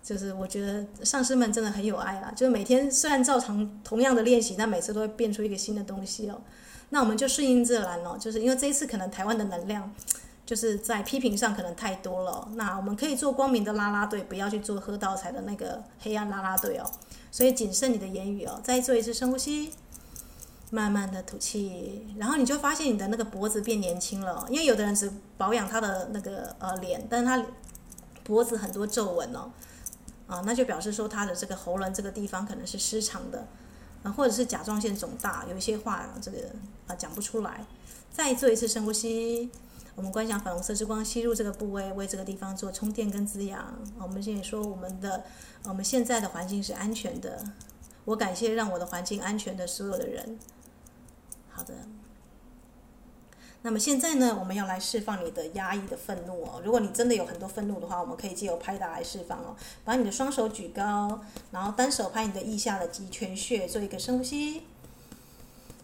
[0.00, 6.40] 就是我觉得上师们真的很有爱啦，就是每天虽然照常同样的练习，但每次都会变出一个新的东西哦。
[6.90, 9.92] 那我们就顺应自然哦，就是因为这一次可能台湾的能量
[10.50, 12.48] 就是在批评上可能太多了。
[12.54, 16.90] 那我们可以做光明的啦啦队，不要去做喝道彩的那个黑暗啦啦队哦。
[17.30, 18.60] 所以谨慎你的言语哦。
[18.64, 19.72] 再做一次深呼吸。
[20.72, 27.44] 慢慢的吐气，然后你就发现你的那个脖子变年轻了，因为有的人只保养他的那个呃脸，但是他
[28.24, 29.50] 脖子很多皱纹哦，
[30.28, 33.44] 啊，那就表示说他的这个喉咙这个地方可能是失常的，
[34.04, 36.38] 啊，或者是甲状腺肿大，有一些话这个
[36.86, 37.64] 啊讲不出来。
[38.12, 39.50] 再做一次深呼吸，
[39.94, 43.78] 我们观想粉红色之光吸入这个部位，为这个地方做充电跟滋养。
[43.98, 45.24] 我们现在说我们的
[45.64, 47.44] 我们现在的环境是安全的，
[48.04, 50.38] 我感谢让我的环境安全的所有的人。
[51.50, 51.74] 好的，
[53.62, 56.62] 那么现在呢，我们要来释放你的压抑的愤怒哦。
[56.64, 59.54] 如果你真的有很多愤怒的话，我们可以借由拍打来释放哦。
[59.84, 64.62] 把你的双手举高，然后单手拍你的腋下的极泉穴，做一个深呼吸。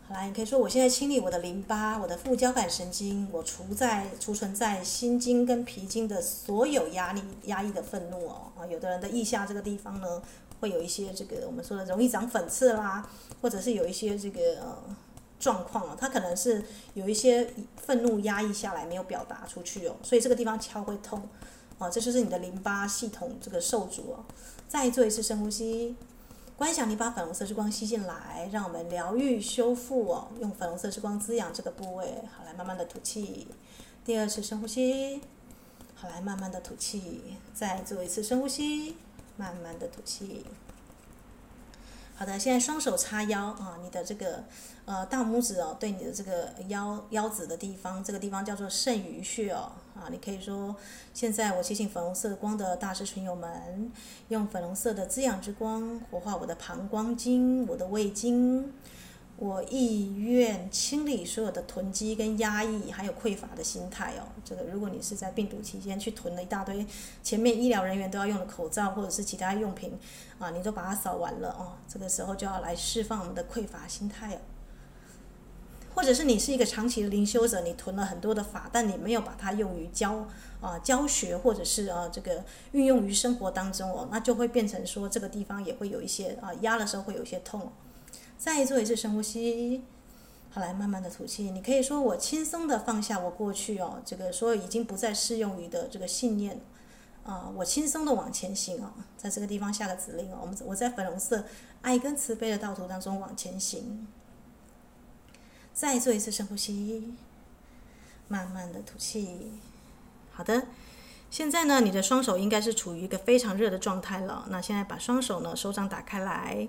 [0.09, 8.53] 好啦，你可以说：我现在清理我的淋巴、我的副交感神经，我储在储存在心经跟脾经的所有压力、压抑的愤怒哦。
[8.57, 10.23] 啊，有的人的腋下这个地方呢，
[10.61, 13.09] 会有一些这个我们说的容易长粉刺啦，
[13.43, 14.97] 或者是有一些这个呃。
[15.39, 16.65] 状况啊，他可能是
[16.95, 21.23] 有一些愤怒压抑下来没有表达出去哦，所以这个地方敲会痛，
[21.77, 24.25] 哦，这就是你的淋巴系统这个受阻哦。
[24.67, 25.95] 再做一次深呼吸，
[26.57, 32.07] 观想你把粉红色之光吸进来，让我们疗愈修复哦，用粉红色之光滋养这个部位。
[32.35, 33.47] 好，来慢慢的吐气，
[34.03, 35.21] 第二次深呼吸，
[35.95, 38.97] 好，来慢慢的吐气，再做一次深呼吸，
[39.37, 40.47] 慢慢的吐气。
[42.19, 44.43] 好的，现在双手叉腰啊，你的这个
[44.87, 50.75] 呃大拇指哦，对你的这个腰腰子的地方，这个地方叫做肾俞穴哦啊，你可以说，
[51.13, 53.93] 现在我提醒粉红色光的大师群友们，
[54.29, 58.73] 用粉红色的滋养之光活化我的膀胱经、我的胃经。
[59.39, 64.25] 我意愿清理所有的囤积跟压抑，还有匮乏的心态哦。
[64.43, 66.87] 这个，如果你是在病毒期间去囤了一大堆，
[67.23, 69.93] 前面医疗人员都要用的口罩或者是其他用品
[70.39, 71.73] 啊，你都把它扫完了哦。
[71.87, 74.39] 这个时候就要来释放我们的匮乏心态哦。
[75.95, 80.27] 或者是你是一个长期的灵修者，你囤了很多的法，但你没有把它用于教
[80.63, 87.71] 啊教学，或者是啊这个运用于生活当中哦，那就会变成说这个地方也会有一些啊压的时候会有一些痛。
[88.39, 89.83] 再做一次深呼吸，
[90.51, 91.51] 好，来慢慢的吐气。
[91.51, 96.61] 你可以说，我轻松的放下我过去哦，这个所有已经不再适用于的这个信念，
[97.25, 101.45] 啊，我轻松的往前行哦，在这个地方下个指令哦，我们我在粉红色
[101.83, 104.07] 爱跟慈悲的道途当中往前行。
[105.73, 107.15] 再做一次深呼吸，
[108.29, 109.53] 慢慢的吐气。
[110.33, 110.69] 好的，
[111.31, 114.47] 现在呢，你的双手应该是处于一个非常热的状态了。
[114.49, 116.69] 那现在把双手呢，手掌打开来。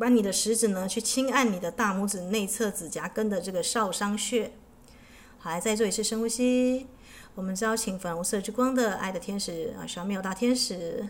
[0.00, 4.50] 把你的食指呢，去轻按你的大拇指内侧指甲根的这个少商穴。
[5.36, 6.86] 好，来再做一次深呼吸。
[7.34, 11.06] 我们招请粉红色之光的爱的天使啊，小妙大天使，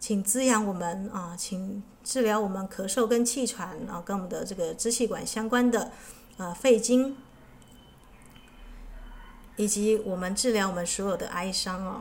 [0.00, 5.92] 请滋养我们啊，请治疗我们咳嗽跟气喘啊，跟我们的这个支气管相关的
[6.38, 7.14] 啊肺经，
[9.56, 12.00] 以及我们治疗我们所有的哀伤哦。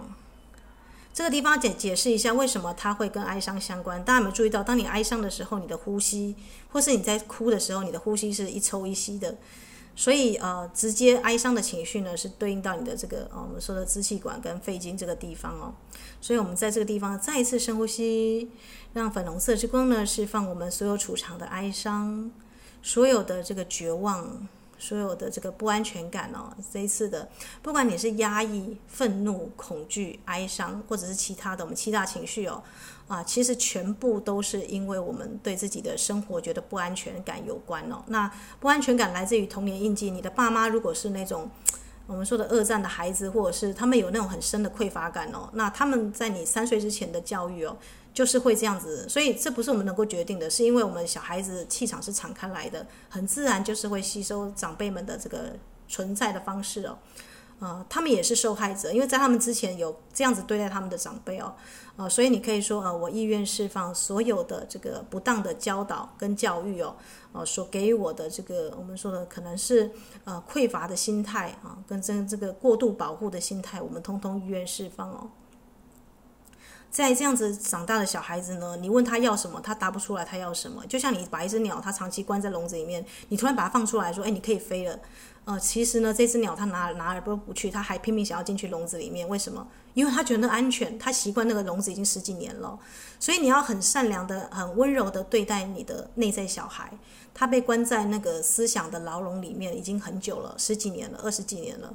[1.14, 4.02] 这个地方解解释一下，为什么它会跟哀伤相关？
[4.04, 6.36] 大家有没有注意到，当你哀伤的时候，你的呼吸，
[6.72, 9.36] 或是你在哭的时候，你的呼吸是一抽一吸的。
[9.94, 15.74] 所以呃，直接哀伤的情绪呢，是对应到你的这个呃我们说的支气管跟肺经这个地方哦。
[16.22, 18.50] 所以我们在这个地方再一次深呼吸，
[18.94, 22.32] 让粉红色之光呢释放我们所有储藏的哀伤，
[22.82, 24.48] 所有的这个绝望。
[24.82, 27.30] 所有的这个不安全感哦，这一次的，
[27.62, 32.64] 不管你是压抑、愤怒、恐惧、哀伤，或者是其他的我们七大情绪哦，
[33.08, 38.04] 啊，其实全部都是因为我们对自己的生活觉得不安全感有关哦。
[38.08, 41.48] 那不安全感来自于童年印记，你的爸妈如果是那种
[42.08, 47.78] 我们说的二战的孩子，或者是他们有那种很深的匮乏感哦，那他们在你三岁之前的教育哦，
[48.14, 55.54] 就是会这样子，所以这不是我们能够决定的，是因为我们小孩子气场是敞开来的，很自然就是会吸收长辈们的这个
[55.88, 56.98] 存在的方式哦。
[57.60, 61.54] 呃，他们也是受害者，因为在他们之前有这样子对待他们的长辈哦，
[61.96, 66.96] 呃，所以你可以说，呃，我意愿释放所有的这个不当的教导跟教育哦，
[67.34, 69.92] 呃，所给予我的这个我们说的可能是
[70.24, 75.30] 呃匮乏的心态啊，跟这这个过度保护的心态，我们通通意愿释放哦。
[76.92, 80.86] 在这样子长大的小孩子呢，你问他要什么，他答不出来，他要什么？
[80.88, 85.00] 就像你把一只鸟，它长期关在笼子里面，你突然把它放出来说，哎，你可以飞了。
[85.46, 89.28] 呃，其实呢，这只鸟它哪哪儿都不去，它还拼命想要进去笼子里面。
[89.28, 89.66] 为什么？
[89.94, 92.78] 因为它觉得安全，它习惯那个笼子已经十几年了。
[93.20, 96.92] 所以你要很善良的、很温柔的对待你的内在小孩。
[97.34, 101.94] 他被关在那个思想的牢笼里面已经很久了，十几年了，二十几年了。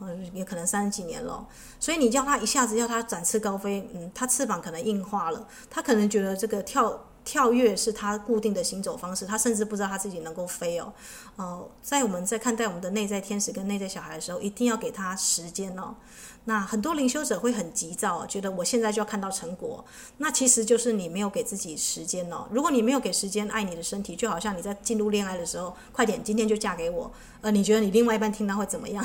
[0.00, 1.46] 嗯，也可能三十几年了，
[1.80, 10.92] 所以你叫他一下子要他展翅高飞，嗯，他翅膀可能硬化了，他可能觉得这个跳跳跃是他固定的行走方式，他甚至不知道他自己能够飞哦。
[11.36, 15.94] 呃，在我们在看待我们的内在天使跟内在小孩的时候，一定要给他时间哦。
[16.44, 19.84] 那很多灵修者会很急躁，觉得我现在就要看到成果，
[20.16, 22.46] 那其实就是你没有给自己时间哦。
[22.50, 29.04] 如果你没有给时间爱你的身体，就好像你在进入恋爱的时候，快点，今天就嫁给我，呃，你觉得你另外一半听到会怎么样？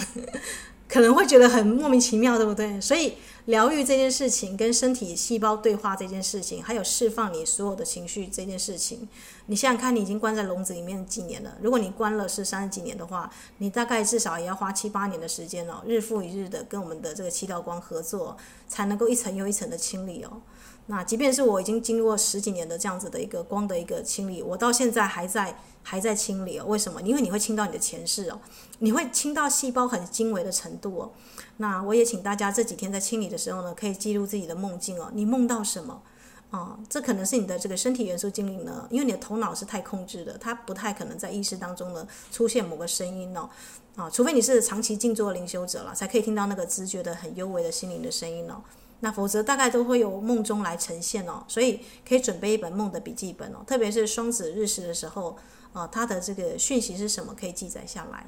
[0.94, 2.80] 可能会觉得很莫名其妙，对不对？
[2.80, 9.10] 所以疗愈这件事情，跟身体细胞对话这件事情，还有释放你所有的情绪这件事情，
[9.48, 11.58] 你想想看，你已经关在笼子里面几年了？
[11.64, 13.28] 如果你关了是三十几年的话，
[13.58, 20.42] 你大概至少也要花七八年的时间哦，日复一日的跟我们的这个七道光合作，才能够一层又一层的清理哦。
[20.86, 25.56] 那即便是我已经经过十几年的这样子的一个光的一个清理，我到现在还在。
[25.86, 26.66] 还在清理哦？
[26.66, 27.02] 为什么？
[27.02, 28.40] 因为你会清到你的前世哦，
[28.80, 31.12] 你会清到细胞很精微的程度哦。
[31.58, 35.12] 那我也请大家这几天在清理的时候呢，可以记录自己的梦境哦。
[35.14, 36.02] 你梦到什么？
[36.52, 43.50] 哦，这可能是你的这个身体元素精灵呢，因为你的头脑是太控制的，它不太可能在意识当中呢出现某个声音哦。
[43.98, 48.62] 啊，除非你是长期静坐灵修者了，才可以听到那个直觉的很幽微的心灵的声音哦。
[49.04, 51.44] 那否则大概都会有梦中来呈现哦。
[51.48, 55.38] 所以可以准备一本梦的笔记本哦，特别是双子日食的时候。
[55.74, 57.34] 啊，它的这个讯息是什么？
[57.34, 58.28] 可以记载下来。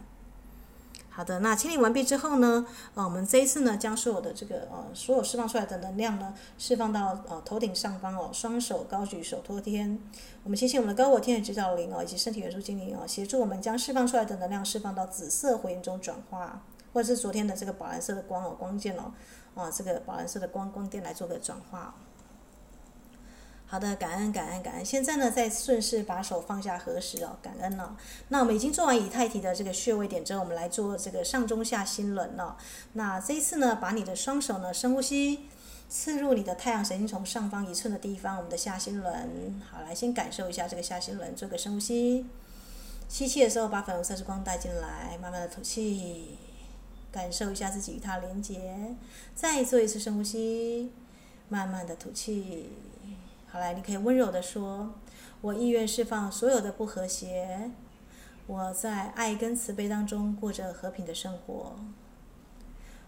[1.12, 10.00] 好的，那清理完毕之后呢，呃，我们这一次呢，将所有的这个呃，所有释放出来的能量呢，释放到呃头顶上方哦，双手高举，手托天。
[10.44, 19.14] 我们谢谢我们的高我天使指导灵哦，以及身体元素精灵哦，协助我们将释放出来的能量释放到紫色火焰中转化，或者是昨天的这个宝蓝色的光哦，光剑哦，
[19.56, 21.96] 啊，这个宝蓝色的光光电来做个转化。
[23.68, 24.86] 好的，感恩感恩感恩。
[24.86, 27.96] 现在呢，再顺势把手放下合十哦，感恩了、哦。
[28.30, 32.56] 那我们已经做完以太体的这个穴位点之后，我们来做这个上中下心轮了、哦。
[32.94, 35.48] 那这一次呢，把你的双手呢深呼吸，
[35.90, 39.60] 刺入你的太阳神经丛上方一寸的地方，我们的下心轮。
[39.70, 42.26] 好，来先感受一下这个下心轮，做个深呼吸。
[43.10, 46.38] 吸气的时候，把粉红色之光带进来，慢慢的吐气，
[47.16, 48.94] 感受一下自己与它连接。
[49.34, 50.92] 再做一次深呼吸，
[51.48, 52.72] 慢慢的吐气。
[53.48, 54.94] 好来，你可以温柔地说
[55.40, 57.72] ：“我意愿释放所有的不和谐，
[58.48, 61.78] 我在爱跟慈悲当中过着和平的生活。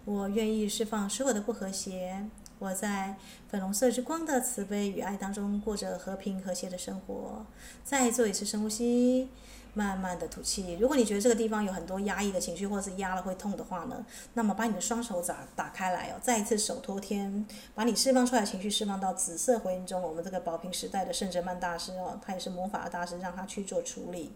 [0.06, 3.18] 我愿意释放所有的不和谐，我在
[3.50, 7.46] 粉红色之光的慈悲与爱当中过着和平和谐的生活。”
[7.84, 9.28] 再做一次深呼吸。
[9.74, 10.78] 慢慢的吐气。
[10.80, 20.02] 如果你觉得这个地方有很多压抑的情绪，或者是压了会痛的话呢，那么把你的双手打打开来哦，再一次手托天，把你释放出来的情绪释放到紫色回音中。
[20.02, 24.34] 我们这个宝瓶时代的圣哲曼大师哦，他也是魔法大师，让他去做处理。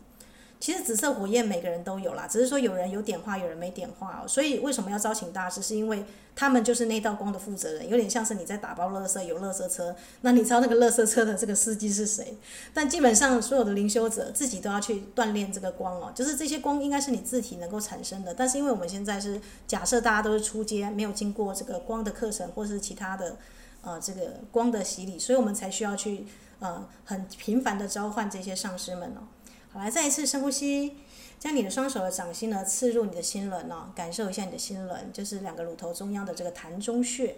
[0.61, 4.27] 其实紫色火焰每个人都有啦，只是说有人有点化，有人没点化哦。
[4.27, 5.59] 所以为什么要招请大师？
[5.59, 6.05] 是因为
[6.35, 12.37] 他们就是那道光的负责人，有点像是你在打包垃圾，有垃圾车，那你知道那个垃圾车的这个司机是谁？
[12.75, 18.31] 但基本上所有的灵修者自己都要去锻炼这个光哦，就是这些光应该是你自体能够产生的。
[18.31, 23.35] 但是因为我们现在是假设大家都是初阶，没有经过这个光的课程或是其他的
[23.81, 26.27] 呃这个光的洗礼，所以我们才需要去
[26.59, 29.25] 呃很频繁的召唤这些上师们哦。
[29.73, 30.97] 好，来再一次深呼吸，
[31.39, 37.37] 将你的双手的掌心呢刺入你的心轮哦，感受一下你的心轮，就是两个乳头中央的这个膻中穴，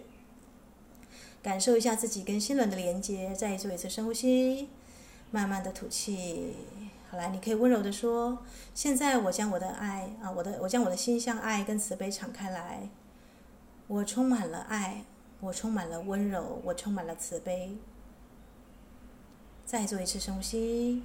[1.40, 3.32] 感受一下自己跟心轮的连接。
[3.34, 4.68] 再做一次深呼吸，
[5.30, 6.56] 慢慢的吐气。
[7.08, 8.38] 好，来，你可以温柔的说：
[8.74, 12.88] 现在我将我的爱啊，我的我将我的心向爱跟慈悲敞开来，
[13.86, 15.04] 我充满了爱，
[15.38, 17.76] 我充满了温柔，我充满了慈悲。
[19.64, 21.04] 再做一次深呼吸。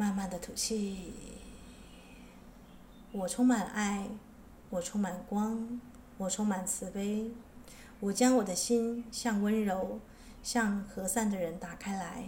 [0.00, 1.12] 慢慢的吐气，
[3.12, 4.08] 我充满爱，
[4.70, 5.78] 我充满光，
[6.16, 7.30] 我充满慈悲，
[8.00, 10.00] 我将我的心向温柔、
[10.42, 12.24] 向和善的人打开来。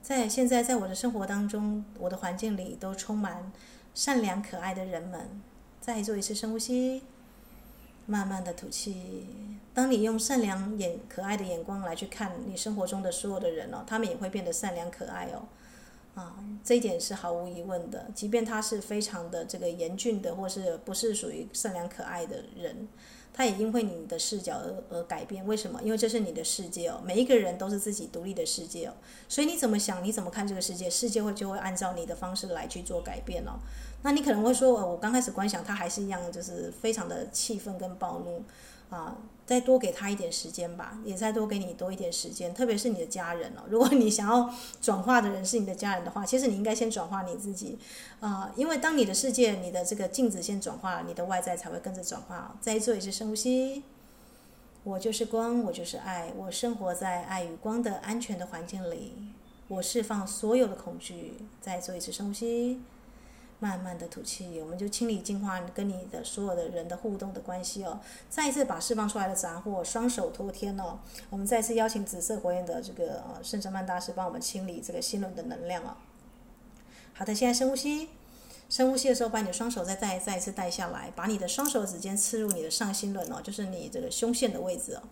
[0.00, 3.50] 在现在，在我的生活当中，我的环境里都充满
[3.92, 5.42] 善良可爱的人们。
[5.80, 7.02] 再做一次深呼吸，
[8.06, 9.26] 慢慢的吐气。
[9.74, 15.42] 当你用善良眼可爱的眼光来去看你生活中的所有的人哦，他们也会变得善良可爱哦。
[16.16, 18.06] 啊，这一点是毫无疑问的。
[18.14, 22.88] 即便他是非常的这个严峻的，或是不是属于善良可爱的人，
[23.34, 25.46] 他也因为你的视角而而改变。
[25.46, 25.78] 为什么？
[25.82, 27.02] 因为这是你的世界哦。
[27.04, 28.94] 每一个人都是自己独立的世界哦。
[29.28, 33.60] 所以你怎么想，你怎么看这个世界，世界会就会按照你的方式来去做改变哦。
[34.02, 38.42] 那你可能会说，我刚开始观想他还是一样，就是非常的气愤跟暴怒。
[38.88, 43.62] 啊，再多给他一点时间吧，也再多给你多一点时间，特别是你的家人哦。
[43.70, 44.48] 如果你想要
[44.80, 47.78] 转化的人是你的家人的话，其实你应该先转化你自己，
[48.20, 52.56] 啊，因为当你的世界、你的这个镜子先转化了，你的外在才会跟着转化。
[52.60, 53.82] 再做一次深呼吸，
[54.84, 59.14] 我就是光，我就是爱，我生活在爱与光的安全的环境里，
[59.68, 61.34] 我释放所有的恐惧。
[61.60, 62.80] 再做一次深呼吸。
[63.58, 67.98] 慢慢的吐气，我们就清理净化跟你的所有的人的互动的关系哦。
[68.28, 70.98] 再一次把释放出来的杂货双手托天哦。
[71.30, 75.96] 我们再次邀请紫色火焰的这个呃圣哲曼大师帮我们清理这个心轮的能量哦。
[77.14, 78.10] 好的，现在深呼吸，
[78.68, 85.02] 深呼吸的时候把你的双手再再再一次带下来，把你的双手指尖刺入你的上心轮哦，就是你这个胸腺的位置哦。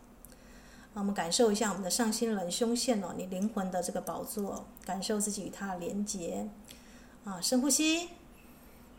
[0.92, 6.46] 我们感受一下我们的上心轮胸腺哦，你灵魂的这个宝座，感受自己与它连接
[7.24, 8.10] 啊，深呼吸。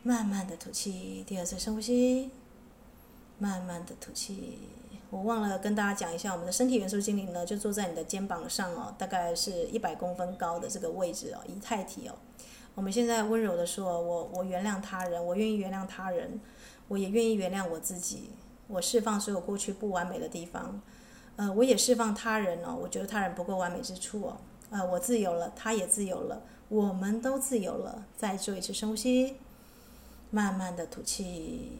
[0.02, 2.30] 慢慢的吐气，第二次深呼吸，
[3.38, 4.58] 慢慢的吐气。
[5.10, 12.14] 我忘了跟大家讲一下，我们的身体元素精灵呢，就坐在你的肩膀上哦，大概是一百公分高的这个位置哦，以太体哦。
[12.74, 16.40] 我们现在温柔的说，我我原谅他人，我愿意原谅他人，
[16.88, 18.30] 我也愿意原谅我自己，
[18.66, 20.80] 我释放所有过去不完美的地方，
[21.36, 24.36] 呃，我也释放他人哦，我觉得他人不够完美之处哦，
[24.70, 28.04] 呃，我自由了，他也自由了，我们都自由了。
[28.16, 29.36] 再做一次深呼吸。
[30.36, 31.72] 慢慢的吐气。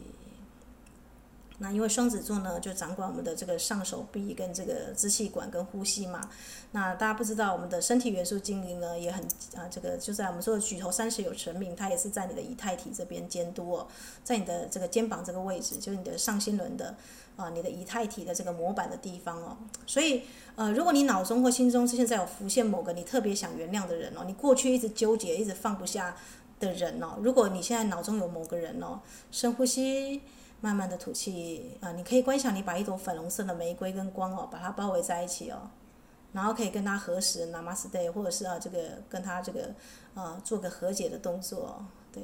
[1.59, 6.29] 那因为双子座呢，就掌管我们的这个上手臂跟这个支气管跟呼吸嘛。
[6.73, 9.23] 那大家不知道，我们的身体元素精灵呢，也很
[9.55, 13.89] 啊，这个就在我们说的举头三尺有神明，它也是在你的以太体这边监督哦，
[14.23, 16.95] 在你的这个肩膀这个位置，就是你的上心轮的
[17.37, 19.57] 啊，你的以太体的这个模板的地方哦。
[19.87, 20.25] 所以
[20.57, 26.15] 呃，如果你脑中或心中现在有浮现某个你特别想原谅的人哦，你过去一直纠结，一直放不下。
[26.59, 29.01] 的人哦，如果你现在脑中有某个人哦，
[29.31, 30.23] 深呼吸，
[30.61, 35.69] 慢慢的吐气啊，你可以观想你把一朵粉红色的玫瑰跟光哦，把它包围在一起哦，
[36.33, 38.79] 然后可以跟他合十，Namaste，或者是啊这个
[39.09, 39.75] 跟他这个
[40.15, 42.23] 啊做个和解的动作，对，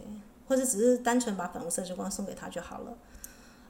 [0.48, 2.96] 或者只是单纯把粉红色之光送给他就好了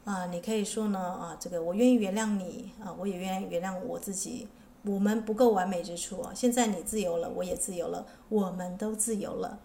[0.05, 0.27] 啊。
[0.27, 4.47] 你可以说呢啊，这个我愿意原谅你啊，我也愿意原谅我自己，
[4.85, 9.59] 我们不够完美之处啊，现在你自由了，我也自由了，我们都自由了。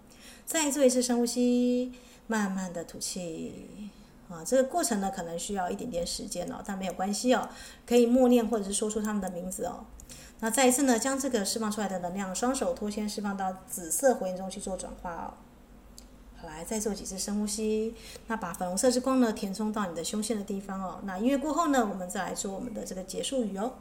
[0.48, 1.92] 再做一次深呼吸，
[2.26, 3.92] 慢慢的吐气。
[4.30, 7.50] 啊，这个过程呢，可能需要一点点时间哦，但没有关系哦，
[7.86, 9.86] 可以默念或者是说出他们的名字哦。
[10.40, 15.28] 那再一次呢，将这个释放出来的能量，双手托肩释放到紫色火焰中去做转化哦。
[16.38, 17.94] 好，来再做几次深呼吸，
[18.28, 21.02] 那把粉红色之光呢填充到你的胸腺的地方哦。
[21.04, 23.74] 那音乐过后呢，我们再来做我们的这个结束语哦。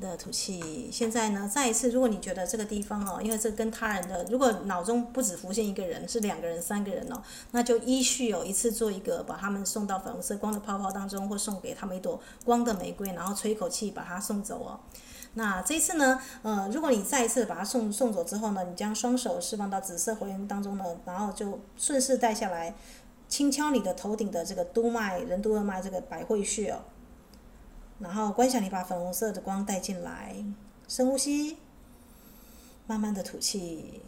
[0.00, 0.88] 的吐气。
[0.92, 7.22] 现在呢，再一次，如果你觉得这个地方哦，因为这跟他人的，如果脑中不止浮现一个人，是两个人、三个人哦，
[7.52, 14.80] 那就依序有一次做一个，把他们送到粉红色光的泡泡当中，或送给他们一朵光的玫瑰，然后吹一口气把它送走哦。
[15.34, 22.74] 那这一次呢，呃，如果你再一次把它送送走之后呢，你将双手释放到紫色火焰当中呢，然后就顺势带下来，
[23.28, 26.78] 轻敲你的头顶的这个督脉、任督二脉这个百会穴哦。
[27.98, 30.36] 然后观想你把粉红色的光带进来，
[30.86, 31.56] 深呼吸，
[32.86, 34.02] 慢慢的吐气。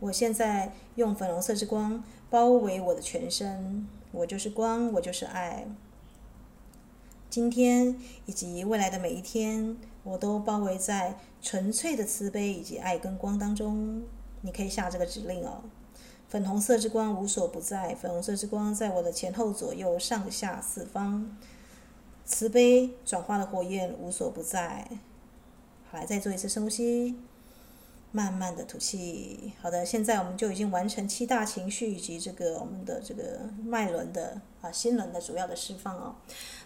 [0.00, 5.66] 我现在用粉红色之光包围我的全身，我就是光，我就是爱。
[7.30, 14.02] 今天以及未来的每一天，我都包围在纯粹的慈悲以及爱跟光当中。
[14.42, 15.62] 你可以下这个指令哦。
[16.28, 21.34] 粉红色之光无所不在，粉红色之光在我的前后左右上下四方，
[22.26, 24.86] 慈悲转化的火焰无所不在。
[25.90, 27.16] 好，来再做一次深呼吸，
[28.12, 29.54] 慢慢的吐气。
[29.62, 36.14] 好的，现在我们就已经完成七大情绪以及这个我们的这个脉轮的啊心轮的主要的释放哦。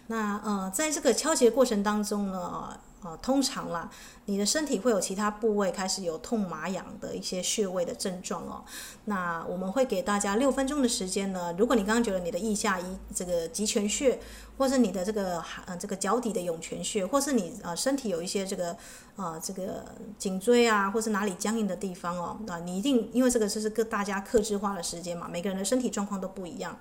[0.07, 3.89] 那呃，在这个敲击的过程当中呢，啊、呃，通常啦，
[4.25, 8.63] 你的身体会有其他部位开始有痛麻痒的一些穴位的症状哦。
[9.05, 11.53] 那我们会给大家六分钟的时间呢。
[11.57, 14.19] 如果你刚刚觉得你的腋下一这个极泉穴，
[14.57, 18.75] 或是你的这个呃这个脚底的涌泉穴，或是你呃身体有一些这个
[19.15, 19.83] 呃这个
[20.17, 26.77] 颈椎啊，或是哪里僵硬的地方哦，那你一定因为这个就是个大家克制化的时间嘛，每个人的身体状况都不一样。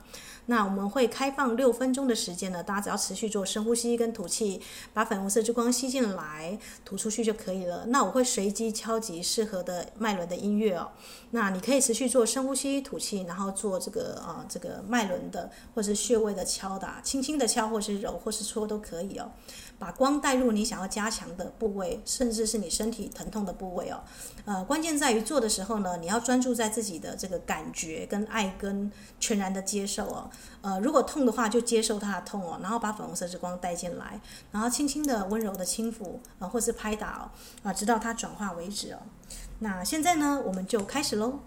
[0.46, 4.60] 那我们会开放六分钟的时间呢，大家只要持续做深呼吸跟吐气，
[4.92, 7.84] 把粉红色之光吸进来，吐出去就可以了。
[7.86, 10.88] 那我会随机敲击适合的脉轮的音乐哦。
[11.30, 19.30] 那你可以持续做深呼吸、吐气，然后做这个啊这个脉轮的或是穴位的敲打，轻轻的敲或是揉或是搓都可以哦。
[19.78, 24.00] 把光带入你想要加强的部位，甚至是你身体疼痛的部位哦。
[24.44, 30.30] 呃，关键在于做的时候呢，你要专注在自己的这个感觉跟爱跟全然的接受哦。
[30.60, 34.20] 呃，如果痛的话，就接受它的痛哦，然后把粉红色之光带进来，
[34.52, 37.22] 然后轻轻的、温柔的轻抚啊、或是拍打哦，
[37.64, 38.98] 啊、直到它转化为止哦。
[39.58, 41.40] 那现在呢，我们就开始喽。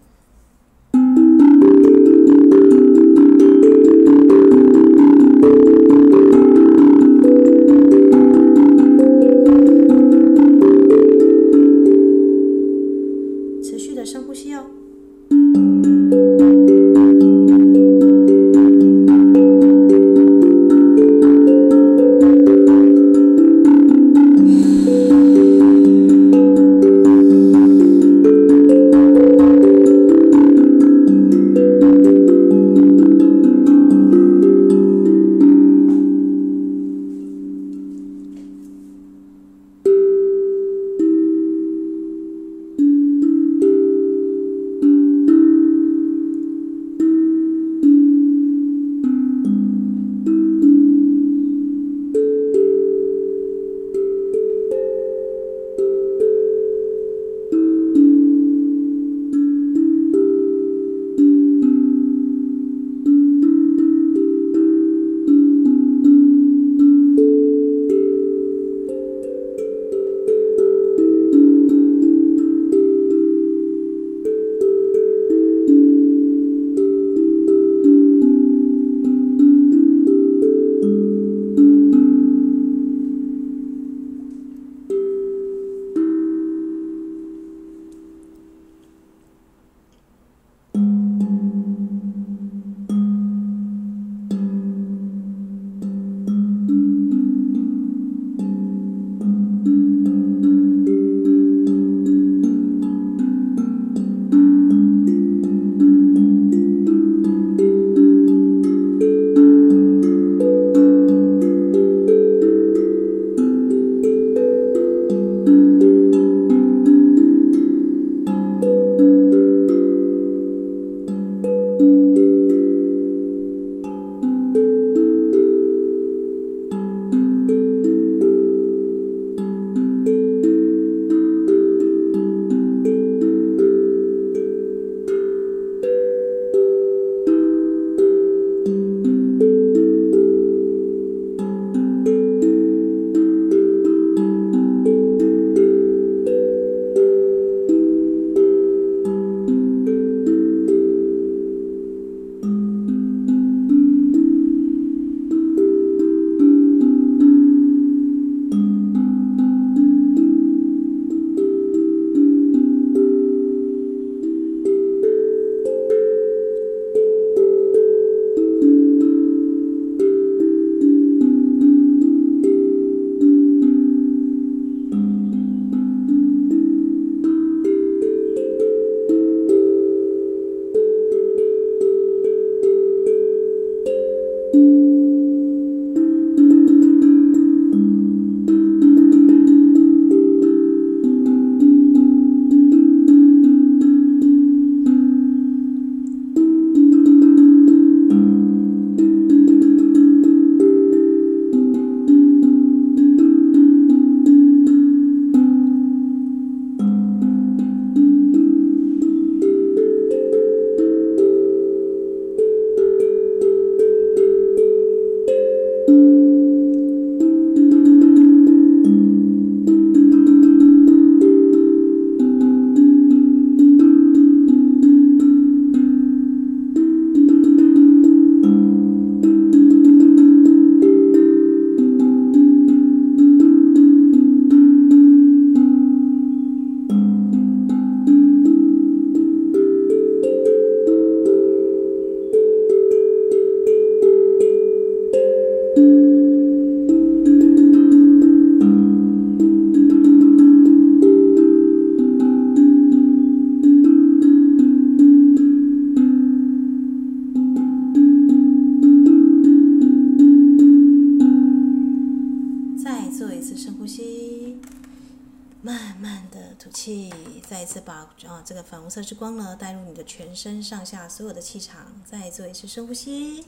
[268.96, 273.44] 色之光呢带入你的全身上下所有的气场，再做一次深呼吸。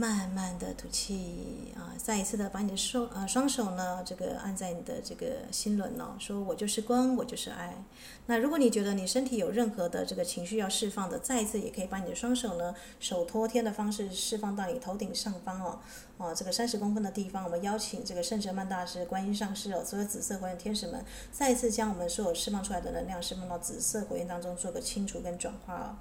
[0.00, 7.84] 慢慢的吐气啊，再一次的把你的双呃双手呢，这个按在你的这个心轮哦，说我就是光，我就是爱。
[8.26, 15.80] 那如果你觉得你身体有任何的这个情绪要释放的，再一次也可以把你的双手呢，手托天的方式释放到你头顶上方哦，
[16.18, 25.98] 哦这个三十公分的地方，我们邀请这个圣哲曼大师、观音上师哦，所有紫色火焰天使们，再一次将我们所有释放出来的能量释放到紫色火焰当中，做个清除跟转化哦。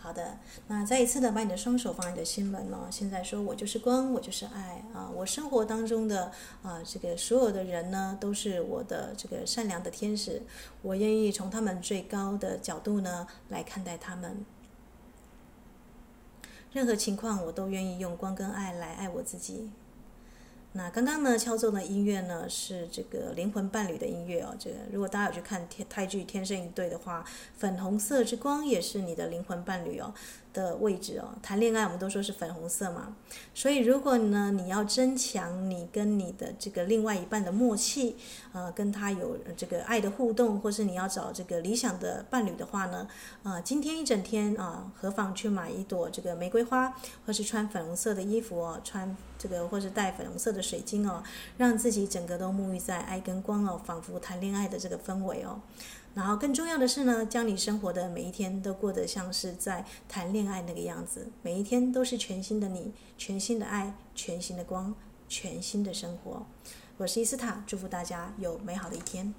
[0.00, 0.38] 好的，
[0.68, 2.88] 那再一次的把你的双手放在你的心门了。
[2.90, 5.10] 现在说，我就是光，我就是爱啊！
[5.12, 6.30] 我生活当中的
[6.62, 10.40] 啊，这个所有的人呢，都是我的这个善良的天使。
[10.82, 14.46] 我愿意从他们最高的角度呢来看待他们。
[16.72, 19.70] 任何情况，我都愿意用光跟爱来爱我自己。
[20.72, 24.54] 那刚刚呢，敲奏的音乐呢是这个灵魂伴侣的音乐哦。
[24.58, 27.24] 这个如果大家有去看泰剧《天生一对》的话，
[27.56, 30.12] 粉红色之光也是你的灵魂伴侣哦。
[30.54, 33.14] 的位置哦，谈恋爱我们都说是粉红色嘛，
[33.54, 38.16] 所以如果呢，你要增强你跟你的这个另外一半的默契，
[38.52, 43.06] 呃，跟他有这个爱的互动，或是你要找这个理想的伴侣的话呢，
[43.42, 46.92] 啊、呃，今天一整天啊、何妨去买一朵这个玫瑰花，
[47.24, 51.22] 或是穿粉红色的衣服哦，穿这个或是戴粉红色的水晶哦，
[51.56, 55.60] 让自己整个都沐浴在爱跟光哦，仿佛谈恋爱的这个氛围哦。
[56.14, 64.92] 然后更重要的是呢，将你生活的每一天都过得像是在谈恋爱那个样子，每一天都是全新的你，全新的爱，全新的光，
[65.28, 66.44] 全新的生活。
[66.96, 69.32] 我是伊斯塔，祝福大家有美好的一天。